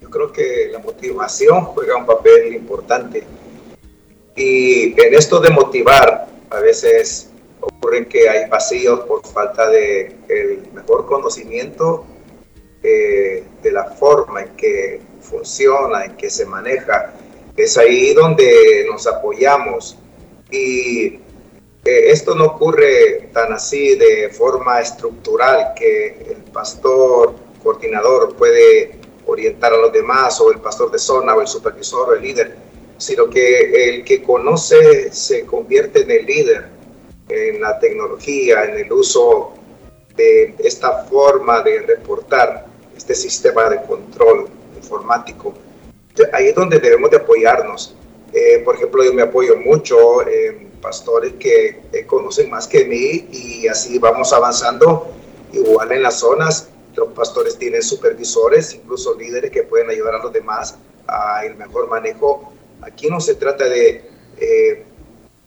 Yo 0.00 0.08
creo 0.10 0.32
que 0.32 0.68
la 0.72 0.78
motivación 0.78 1.64
juega 1.66 1.96
un 1.96 2.06
papel 2.06 2.54
importante. 2.54 3.24
Y 4.36 4.98
en 5.00 5.14
esto 5.14 5.40
de 5.40 5.50
motivar, 5.50 6.28
a 6.50 6.60
veces 6.60 7.30
ocurren 7.60 8.06
que 8.06 8.28
hay 8.28 8.48
vacíos 8.48 9.00
por 9.00 9.26
falta 9.26 9.68
de 9.68 10.16
el 10.28 10.72
mejor 10.72 11.06
conocimiento 11.06 12.06
eh, 12.82 13.44
de 13.62 13.72
la 13.72 13.84
forma 13.84 14.42
en 14.42 14.48
que 14.56 15.00
funciona, 15.20 16.04
en 16.06 16.16
que 16.16 16.30
se 16.30 16.46
maneja 16.46 17.12
es 17.56 17.76
ahí 17.78 18.12
donde 18.14 18.86
nos 18.90 19.06
apoyamos. 19.06 19.96
Y 20.50 21.06
eh, 21.06 21.20
esto 21.84 22.34
no 22.34 22.46
ocurre 22.46 23.30
tan 23.32 23.52
así 23.52 23.96
de 23.96 24.30
forma 24.30 24.80
estructural 24.80 25.72
que 25.76 26.08
el 26.28 26.42
pastor 26.52 27.34
coordinador 27.62 28.34
puede 28.36 28.92
orientar 29.26 29.72
a 29.72 29.76
los 29.76 29.92
demás 29.92 30.40
o 30.40 30.50
el 30.50 30.60
pastor 30.60 30.90
de 30.90 30.98
zona 30.98 31.34
o 31.34 31.40
el 31.40 31.46
supervisor 31.46 32.10
o 32.10 32.14
el 32.14 32.22
líder, 32.22 32.56
sino 32.98 33.30
que 33.30 33.88
el 33.88 34.04
que 34.04 34.22
conoce 34.22 35.12
se 35.12 35.46
convierte 35.46 36.02
en 36.02 36.10
el 36.10 36.26
líder 36.26 36.80
en 37.28 37.60
la 37.60 37.78
tecnología, 37.78 38.64
en 38.64 38.78
el 38.78 38.92
uso 38.92 39.52
de 40.16 40.54
esta 40.58 41.04
forma 41.04 41.62
de 41.62 41.80
reportar 41.82 42.66
este 42.96 43.14
sistema 43.14 43.68
de 43.68 43.82
control 43.82 44.48
informático 44.76 45.54
ahí 46.32 46.48
es 46.48 46.54
donde 46.54 46.78
debemos 46.78 47.10
de 47.10 47.18
apoyarnos. 47.18 47.96
Eh, 48.32 48.62
por 48.64 48.76
ejemplo, 48.76 49.02
yo 49.02 49.12
me 49.12 49.22
apoyo 49.22 49.56
mucho 49.56 50.26
en 50.26 50.70
pastores 50.80 51.34
que 51.34 51.80
conocen 52.06 52.48
más 52.48 52.66
que 52.66 52.84
mí 52.84 53.28
y 53.32 53.66
así 53.68 53.98
vamos 53.98 54.32
avanzando. 54.32 55.08
Igual 55.52 55.92
en 55.92 56.02
las 56.02 56.20
zonas, 56.20 56.70
los 56.94 57.08
pastores 57.12 57.58
tienen 57.58 57.82
supervisores, 57.82 58.74
incluso 58.74 59.14
líderes 59.14 59.50
que 59.50 59.64
pueden 59.64 59.90
ayudar 59.90 60.14
a 60.14 60.18
los 60.18 60.32
demás 60.32 60.76
a 61.08 61.44
el 61.44 61.56
mejor 61.56 61.88
manejo. 61.88 62.52
Aquí 62.82 63.08
no 63.08 63.20
se 63.20 63.34
trata 63.34 63.68
de 63.68 64.04
eh, 64.38 64.84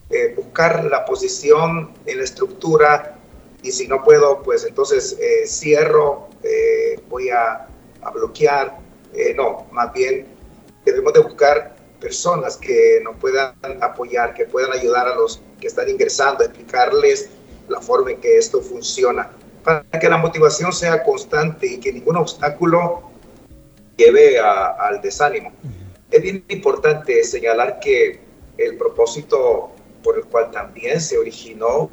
eh, 0.09 0.33
buscar 0.35 0.83
la 0.85 1.05
posición 1.05 1.93
en 2.05 2.17
la 2.17 2.23
estructura 2.23 3.17
y 3.61 3.71
si 3.71 3.87
no 3.87 4.03
puedo, 4.03 4.43
pues 4.43 4.65
entonces 4.65 5.17
cierro, 5.45 6.27
voy 7.07 7.29
a, 7.29 7.65
a 8.01 8.11
bloquear. 8.11 8.77
no, 9.35 9.67
más 9.71 9.93
bien 9.93 10.32
debemos 10.85 11.13
de 11.13 11.21
buscar 11.21 11.75
personas 11.99 12.57
que 12.57 12.99
nos 13.03 13.15
puedan 13.17 13.53
apoyar, 13.81 14.33
que 14.33 14.45
puedan 14.45 14.73
ayudar 14.73 15.07
a 15.07 15.15
los 15.15 15.41
que 15.59 15.67
están 15.67 15.89
ingresando, 15.89 16.43
explicarles 16.43 17.29
la 17.69 17.79
forma 17.79 18.11
en 18.11 18.19
que 18.19 18.37
esto 18.37 18.61
funciona, 18.61 19.31
para 19.63 19.83
que 19.99 20.09
la 20.09 20.17
motivación 20.17 20.73
sea 20.73 21.03
constante 21.03 21.65
y 21.65 21.79
que 21.79 21.93
ningún 21.93 22.17
obstáculo 22.17 23.03
lleve 23.95 24.39
al 24.39 25.01
desánimo. 25.01 25.53
Es 26.11 26.21
bien 26.21 26.43
importante 26.49 27.23
señalar 27.23 27.79
que 27.79 28.19
el 28.57 28.77
propósito 28.77 29.71
por 30.03 30.17
el 30.17 30.25
cual 30.25 30.51
también 30.51 30.99
se 30.99 31.17
originó 31.17 31.89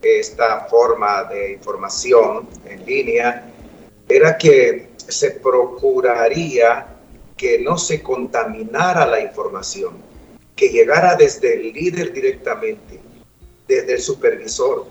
esta 0.00 0.66
forma 0.66 1.24
de 1.24 1.54
información 1.54 2.48
en 2.64 2.86
línea 2.86 3.50
era 4.08 4.38
que 4.38 4.90
se 4.96 5.32
procuraría 5.32 6.97
que 7.38 7.58
no 7.60 7.78
se 7.78 8.02
contaminara 8.02 9.06
la 9.06 9.20
información, 9.20 9.94
que 10.54 10.68
llegara 10.68 11.16
desde 11.16 11.54
el 11.54 11.72
líder 11.72 12.12
directamente, 12.12 13.00
desde 13.66 13.94
el 13.94 14.00
supervisor, 14.00 14.84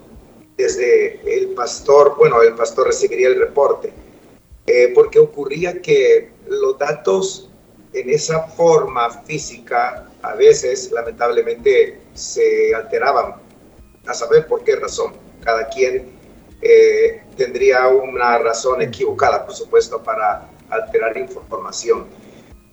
desde 0.57 1.21
el 1.31 1.49
pastor, 1.49 2.15
bueno, 2.17 2.41
el 2.41 2.55
pastor 2.55 2.87
recibiría 2.87 3.27
el 3.27 3.39
reporte, 3.39 3.93
eh, 4.65 4.91
porque 4.95 5.19
ocurría 5.19 5.81
que 5.81 6.31
los 6.47 6.79
datos 6.79 7.49
en 7.93 8.09
esa 8.09 8.43
forma 8.47 9.09
física 9.23 10.09
a 10.21 10.33
veces 10.33 10.91
lamentablemente 10.91 11.99
se 12.13 12.73
alteraban, 12.73 13.35
a 14.07 14.13
saber 14.13 14.47
por 14.47 14.63
qué 14.63 14.75
razón. 14.75 15.13
Cada 15.43 15.67
quien 15.69 16.09
eh, 16.61 17.21
tendría 17.35 17.87
una 17.87 18.37
razón 18.39 18.81
equivocada, 18.81 19.45
por 19.45 19.53
supuesto, 19.53 20.01
para 20.01 20.49
alterar 20.69 21.17
información. 21.17 22.07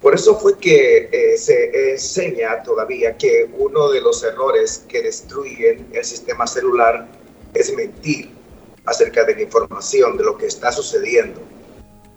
Por 0.04 0.14
eso 0.14 0.38
fue 0.38 0.58
que 0.58 1.08
eh, 1.10 1.38
se 1.38 1.92
enseña 1.92 2.62
todavía 2.62 3.16
que 3.16 3.48
uno 3.56 3.88
de 3.88 4.02
los 4.02 4.22
errores 4.22 4.84
que 4.86 5.00
destruyen 5.00 5.88
el 5.94 6.04
sistema 6.04 6.46
celular 6.46 7.08
es 7.54 7.74
mentir 7.74 8.28
acerca 8.84 9.24
de 9.24 9.34
la 9.34 9.40
información, 9.40 10.18
de 10.18 10.24
lo 10.24 10.36
que 10.36 10.44
está 10.44 10.70
sucediendo. 10.72 11.40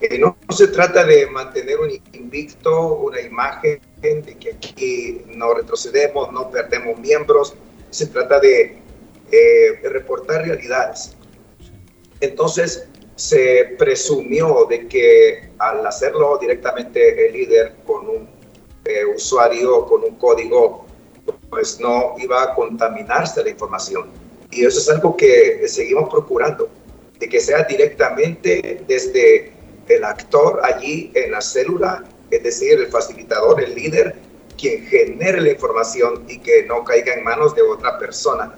Eh, 0.02 0.18
no, 0.18 0.36
se 0.50 0.68
trata 0.68 1.06
de 1.06 1.28
mantener 1.28 1.80
un 1.80 1.92
invicto, 2.12 2.96
una 2.96 3.22
imagen 3.22 3.80
de 4.02 4.38
que 4.38 4.52
aquí 4.52 5.22
no 5.28 5.54
retrocedemos, 5.54 6.30
no 6.34 6.52
perdemos 6.52 7.00
miembros, 7.00 7.56
se 7.90 8.08
trata 8.08 8.42
de, 8.42 8.80
eh, 9.32 9.80
reportar 9.84 10.46
realidades. 10.46 11.16
Entonces, 12.20 12.86
se 13.18 13.76
presumió 13.80 14.66
de 14.70 14.88
que 14.88 15.50
al 15.58 15.86
hacerlo 15.86 16.38
directamente 16.38 17.28
el 17.28 17.34
líder 17.34 17.76
con 17.86 18.08
un 18.08 18.30
eh, 18.86 19.06
usuario, 19.06 19.86
con 19.88 20.04
un 20.04 20.16
código, 20.18 20.86
pues 21.50 21.80
no 21.80 22.14
iba 22.20 22.44
a 22.44 22.54
contaminarse 22.54 23.44
la 23.44 23.50
información. 23.50 24.06
Y 24.52 24.66
eso 24.66 24.80
es 24.80 24.90
algo 24.90 25.18
que 25.18 25.68
seguimos 25.68 26.10
procurando, 26.10 26.70
de 27.20 27.28
que 27.28 27.42
sea 27.42 27.64
directamente 27.64 28.84
desde 28.88 29.52
el 29.88 30.04
actor 30.04 30.62
allí 30.64 31.12
en 31.16 31.32
la 31.32 31.42
célula, 31.42 32.04
es 32.30 32.44
decir, 32.44 32.74
el 32.74 32.88
facilitador, 32.88 33.64
el 33.64 33.74
líder, 33.74 34.16
quien 34.60 34.86
genere 34.86 35.42
la 35.42 35.50
información 35.50 36.24
y 36.28 36.38
que 36.40 36.64
no 36.64 36.84
caiga 36.84 37.14
en 37.14 37.24
manos 37.24 37.56
de 37.56 37.64
otra 37.64 37.98
persona 37.98 38.58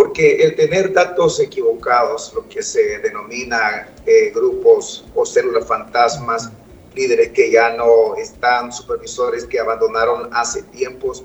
porque 0.00 0.36
el 0.36 0.56
tener 0.56 0.94
datos 0.94 1.38
equivocados, 1.40 2.32
lo 2.34 2.48
que 2.48 2.62
se 2.62 3.00
denomina 3.00 3.86
eh, 4.06 4.32
grupos 4.34 5.04
o 5.14 5.26
células 5.26 5.66
fantasmas, 5.66 6.50
líderes 6.94 7.32
que 7.32 7.50
ya 7.50 7.76
no 7.76 8.16
están, 8.16 8.72
supervisores 8.72 9.44
que 9.44 9.60
abandonaron 9.60 10.30
hace 10.32 10.62
tiempos, 10.62 11.22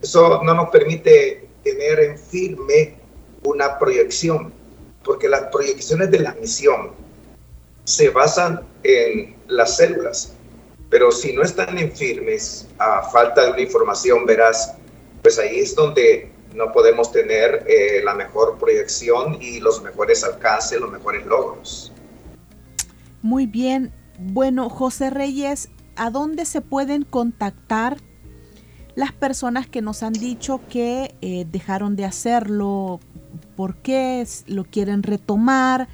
eso 0.00 0.40
no 0.44 0.54
nos 0.54 0.70
permite 0.70 1.48
tener 1.64 1.98
en 1.98 2.16
firme 2.16 2.94
una 3.42 3.76
proyección, 3.76 4.52
porque 5.02 5.28
las 5.28 5.48
proyecciones 5.50 6.12
de 6.12 6.20
la 6.20 6.32
misión 6.34 6.92
se 7.82 8.10
basan 8.10 8.60
en 8.84 9.34
las 9.48 9.78
células, 9.78 10.32
pero 10.90 11.10
si 11.10 11.32
no 11.32 11.42
están 11.42 11.76
en 11.76 11.90
firmes, 11.90 12.68
a 12.78 13.02
falta 13.02 13.46
de 13.46 13.50
una 13.50 13.62
información 13.62 14.26
veraz, 14.26 14.76
pues 15.22 15.40
ahí 15.40 15.58
es 15.58 15.74
donde 15.74 16.31
no 16.54 16.72
podemos 16.72 17.12
tener 17.12 17.64
eh, 17.66 18.02
la 18.04 18.14
mejor 18.14 18.58
proyección 18.58 19.38
y 19.40 19.60
los 19.60 19.82
mejores 19.82 20.24
alcances, 20.24 20.80
los 20.80 20.90
mejores 20.90 21.24
logros. 21.26 21.92
Muy 23.22 23.46
bien. 23.46 23.92
Bueno, 24.18 24.68
José 24.68 25.10
Reyes, 25.10 25.68
¿a 25.96 26.10
dónde 26.10 26.44
se 26.44 26.60
pueden 26.60 27.02
contactar 27.04 27.96
las 28.94 29.12
personas 29.12 29.66
que 29.66 29.80
nos 29.80 30.02
han 30.02 30.12
dicho 30.12 30.60
que 30.68 31.14
eh, 31.22 31.46
dejaron 31.50 31.96
de 31.96 32.04
hacerlo? 32.04 33.00
¿Por 33.56 33.76
qué 33.76 34.26
lo 34.46 34.64
quieren 34.64 35.02
retomar? 35.02 35.88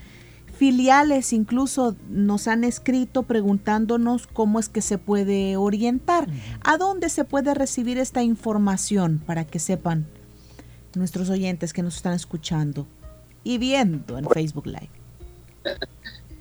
Filiales 0.58 1.32
incluso 1.32 1.94
nos 2.08 2.48
han 2.48 2.64
escrito 2.64 3.22
preguntándonos 3.22 4.26
cómo 4.26 4.58
es 4.58 4.68
que 4.68 4.82
se 4.82 4.98
puede 4.98 5.56
orientar. 5.56 6.26
¿A 6.64 6.76
dónde 6.76 7.10
se 7.10 7.22
puede 7.22 7.54
recibir 7.54 7.96
esta 7.96 8.24
información 8.24 9.22
para 9.24 9.44
que 9.44 9.60
sepan? 9.60 10.06
Nuestros 10.94 11.30
oyentes 11.30 11.72
que 11.72 11.82
nos 11.82 11.96
están 11.96 12.12
escuchando 12.14 12.86
y 13.44 13.58
viendo 13.58 14.18
en 14.18 14.28
Facebook 14.28 14.66
Live? 14.66 14.90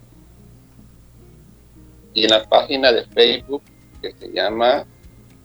y 2.13 2.23
en 2.23 2.29
la 2.29 2.47
página 2.47 2.91
de 2.91 3.05
Facebook 3.05 3.63
que 4.01 4.13
se 4.13 4.31
llama 4.31 4.85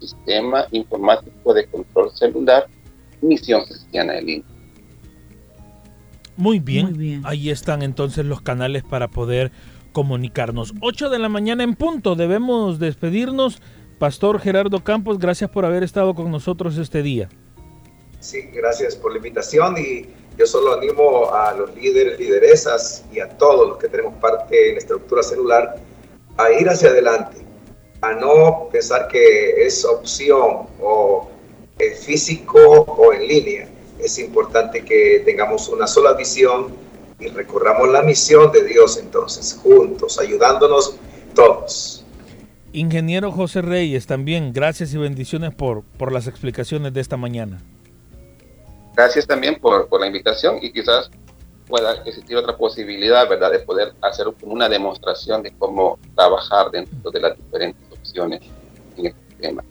Sistema 0.00 0.66
Informático 0.70 1.54
de 1.54 1.66
Control 1.66 2.10
Celular 2.12 2.66
Misión 3.20 3.64
Cristiana 3.64 4.14
Muy 6.36 6.58
bien. 6.58 7.22
Ahí 7.24 7.50
están 7.50 7.82
entonces 7.82 8.24
los 8.24 8.42
canales 8.42 8.82
para 8.82 9.08
poder 9.08 9.52
comunicarnos. 9.92 10.74
8 10.80 11.10
de 11.10 11.18
la 11.18 11.28
mañana 11.28 11.62
en 11.64 11.74
punto. 11.74 12.14
Debemos 12.16 12.78
despedirnos. 12.78 13.60
Pastor 13.98 14.40
Gerardo 14.40 14.82
Campos, 14.82 15.18
gracias 15.18 15.48
por 15.50 15.64
haber 15.64 15.84
estado 15.84 16.14
con 16.14 16.30
nosotros 16.30 16.76
este 16.78 17.02
día. 17.02 17.28
Sí, 18.18 18.42
gracias 18.52 18.96
por 18.96 19.12
la 19.12 19.18
invitación 19.18 19.76
y 19.78 20.06
yo 20.36 20.46
solo 20.46 20.74
animo 20.74 21.32
a 21.32 21.54
los 21.54 21.74
líderes, 21.76 22.18
lideresas 22.18 23.04
y 23.12 23.20
a 23.20 23.28
todos 23.28 23.68
los 23.68 23.78
que 23.78 23.88
tenemos 23.88 24.14
parte 24.14 24.68
en 24.68 24.74
la 24.74 24.80
estructura 24.80 25.22
celular 25.22 25.76
a 26.36 26.50
ir 26.50 26.68
hacia 26.68 26.88
adelante, 26.88 27.36
a 28.00 28.12
no 28.14 28.68
pensar 28.72 29.06
que 29.06 29.64
es 29.64 29.84
opción 29.84 30.66
o 30.82 31.30
físico 32.04 32.58
o 32.58 33.12
en 33.12 33.28
línea 33.28 33.68
es 34.04 34.18
importante 34.18 34.84
que 34.84 35.22
tengamos 35.24 35.68
una 35.68 35.86
sola 35.86 36.12
visión 36.12 36.74
y 37.18 37.28
recorramos 37.28 37.88
la 37.88 38.02
misión 38.02 38.52
de 38.52 38.64
Dios 38.64 38.98
entonces, 38.98 39.58
juntos, 39.62 40.18
ayudándonos 40.18 40.96
todos. 41.34 42.04
Ingeniero 42.72 43.32
José 43.32 43.62
Reyes, 43.62 44.06
también 44.06 44.52
gracias 44.52 44.92
y 44.92 44.98
bendiciones 44.98 45.54
por, 45.54 45.82
por 45.82 46.12
las 46.12 46.26
explicaciones 46.26 46.92
de 46.92 47.00
esta 47.00 47.16
mañana. 47.16 47.62
Gracias 48.94 49.26
también 49.26 49.58
por, 49.60 49.88
por 49.88 50.00
la 50.00 50.06
invitación 50.06 50.58
y 50.60 50.70
quizás 50.72 51.10
pueda 51.66 51.94
existir 52.04 52.36
otra 52.36 52.56
posibilidad, 52.56 53.28
¿verdad?, 53.28 53.52
de 53.52 53.60
poder 53.60 53.94
hacer 54.02 54.26
una 54.42 54.68
demostración 54.68 55.42
de 55.42 55.52
cómo 55.56 55.98
trabajar 56.14 56.70
dentro 56.70 57.10
de 57.10 57.20
las 57.20 57.36
diferentes 57.36 57.90
opciones 57.92 58.42
en 58.96 59.06
este 59.06 59.34
tema. 59.40 59.64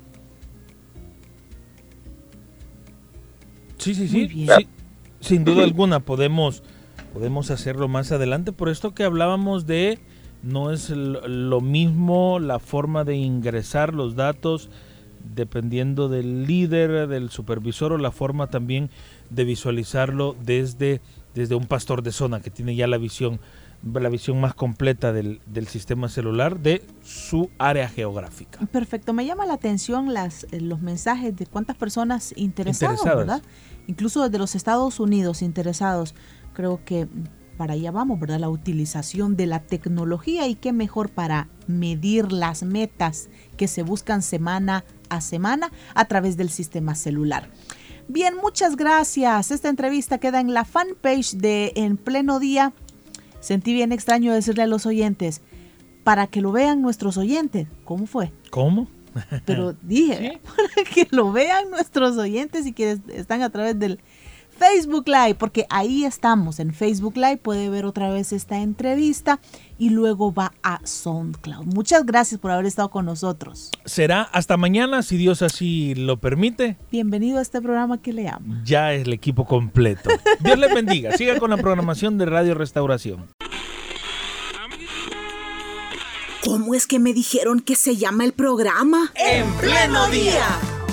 Sí, 3.84 3.94
sí, 3.96 4.08
sí, 4.08 4.48
Sin 5.20 5.44
duda 5.44 5.66
alguna 5.66 6.00
podemos, 6.00 6.64
podemos 7.14 7.52
hacerlo 7.52 7.90
más 7.90 8.14
adelante. 8.14 8.54
Por 8.54 8.70
esto 8.70 8.94
que 8.94 9.04
hablábamos 9.04 9.68
de 9.68 10.00
no 10.42 10.72
es 10.72 10.90
lo 10.90 11.60
mismo 11.60 12.40
la 12.40 12.60
forma 12.60 13.04
de 13.04 13.18
ingresar 13.18 13.94
los 13.94 14.16
datos 14.16 14.70
dependiendo 15.36 16.08
del 16.08 16.46
líder, 16.46 17.10
del 17.10 17.30
supervisor 17.30 17.92
o 17.92 17.98
la 17.98 18.12
forma 18.12 18.48
también 18.48 18.90
de 19.30 19.44
visualizarlo 19.44 20.38
desde, 20.42 21.02
desde 21.36 21.56
un 21.56 21.66
pastor 21.66 22.04
de 22.04 22.14
zona 22.14 22.40
que 22.40 22.52
tiene 22.52 22.78
ya 22.78 22.88
la 22.88 22.98
visión 22.98 23.42
la 23.84 24.10
visión 24.10 24.40
más 24.40 24.54
completa 24.54 25.12
del, 25.12 25.42
sistema 25.68 26.08
celular 26.10 26.60
de 26.60 26.84
su 27.04 27.50
área 27.58 27.90
geográfica. 27.90 28.60
Perfecto, 28.68 29.14
me 29.14 29.26
llama 29.26 29.46
la 29.46 29.54
atención 29.54 30.14
las, 30.14 30.46
eh, 30.52 30.62
los 30.62 30.82
mensajes 30.82 31.36
de 31.36 31.46
cuántas 31.46 31.76
personas 31.76 32.34
interesadas, 32.38 33.04
¿verdad? 33.04 33.42
Incluso 33.88 34.24
desde 34.24 34.38
los 34.38 34.56
Estados 34.56 35.00
Unidos 35.00 35.42
interesados. 35.42 36.16
Creo 36.54 36.84
que 36.86 37.08
para 37.58 37.74
allá 37.74 37.92
vamos, 37.92 38.20
¿verdad? 38.20 38.40
La 38.40 38.50
utilización 38.50 39.36
de 39.36 39.46
la 39.46 39.60
tecnología 39.60 40.48
y 40.48 40.56
qué 40.56 40.74
mejor 40.74 41.10
para 41.10 41.50
medir 41.68 42.32
las 42.32 42.64
metas 42.64 43.30
que 43.58 43.68
se 43.68 43.84
buscan 43.84 44.22
semana 44.22 44.84
a 45.10 45.22
semana 45.22 45.72
a 45.94 46.06
través 46.06 46.38
del 46.38 46.50
sistema 46.50 46.96
celular. 46.96 47.50
Bien, 48.08 48.36
muchas 48.36 48.76
gracias. 48.76 49.52
Esta 49.52 49.70
entrevista 49.70 50.18
queda 50.18 50.42
en 50.42 50.54
la 50.54 50.66
fanpage 50.66 51.36
de 51.36 51.72
En 51.76 51.98
Pleno 51.98 52.40
Día. 52.40 52.74
Sentí 53.44 53.74
bien 53.74 53.92
extraño 53.92 54.34
decirle 54.34 54.64
a 54.64 54.68
los 54.68 54.86
oyentes, 54.86 55.42
para 56.06 56.28
que 56.28 56.40
lo 56.40 56.54
vean 56.54 56.82
nuestros 56.82 57.18
oyentes. 57.18 57.68
¿Cómo 57.84 58.08
fue? 58.08 58.32
¿Cómo? 58.52 58.88
Pero 59.44 59.74
dije, 59.82 60.40
para 60.56 60.90
que 60.90 61.10
lo 61.12 61.34
vean 61.34 61.70
nuestros 61.70 62.16
oyentes 62.18 62.66
y 62.66 62.72
que 62.72 62.98
están 63.10 63.42
a 63.42 63.50
través 63.50 63.78
del 63.78 64.00
Facebook 64.66 65.08
Live, 65.08 65.36
porque 65.36 65.66
ahí 65.70 66.06
estamos 66.06 66.60
en 66.60 66.74
Facebook 66.74 67.18
Live, 67.18 67.38
puede 67.38 67.70
ver 67.70 67.86
otra 67.86 68.10
vez 68.10 68.32
esta 68.32 68.60
entrevista 68.60 69.42
y 69.78 69.90
luego 69.90 70.34
va 70.34 70.54
a 70.64 70.80
SoundCloud. 70.86 71.66
Muchas 71.66 72.06
gracias 72.06 72.40
por 72.40 72.52
haber 72.52 72.66
estado 72.66 72.90
con 72.90 73.06
nosotros. 73.06 73.72
Será 73.84 74.22
hasta 74.22 74.56
mañana, 74.56 75.04
si 75.04 75.18
Dios 75.18 75.42
así 75.42 75.96
lo 75.96 76.18
permite. 76.22 76.78
Bienvenido 76.92 77.40
a 77.40 77.42
este 77.42 77.62
programa 77.62 78.02
que 78.02 78.14
le 78.14 78.30
amo. 78.30 78.56
Ya 78.64 78.94
es 78.94 79.06
el 79.06 79.12
equipo 79.12 79.46
completo. 79.46 80.10
Dios 80.40 80.58
le 80.58 80.74
bendiga. 80.74 81.12
Siga 81.18 81.38
con 81.40 81.50
la 81.50 81.58
programación 81.58 82.18
de 82.18 82.26
Radio 82.26 82.54
Restauración. 82.54 83.28
¿Cómo 86.46 86.74
es 86.74 86.88
que 86.88 87.00
me 87.00 87.14
dijeron 87.14 87.60
que 87.60 87.76
se 87.76 87.98
llama 87.98 88.24
el 88.24 88.32
programa? 88.32 89.12
En 89.16 89.52
pleno 89.56 90.08
día. 90.08 90.83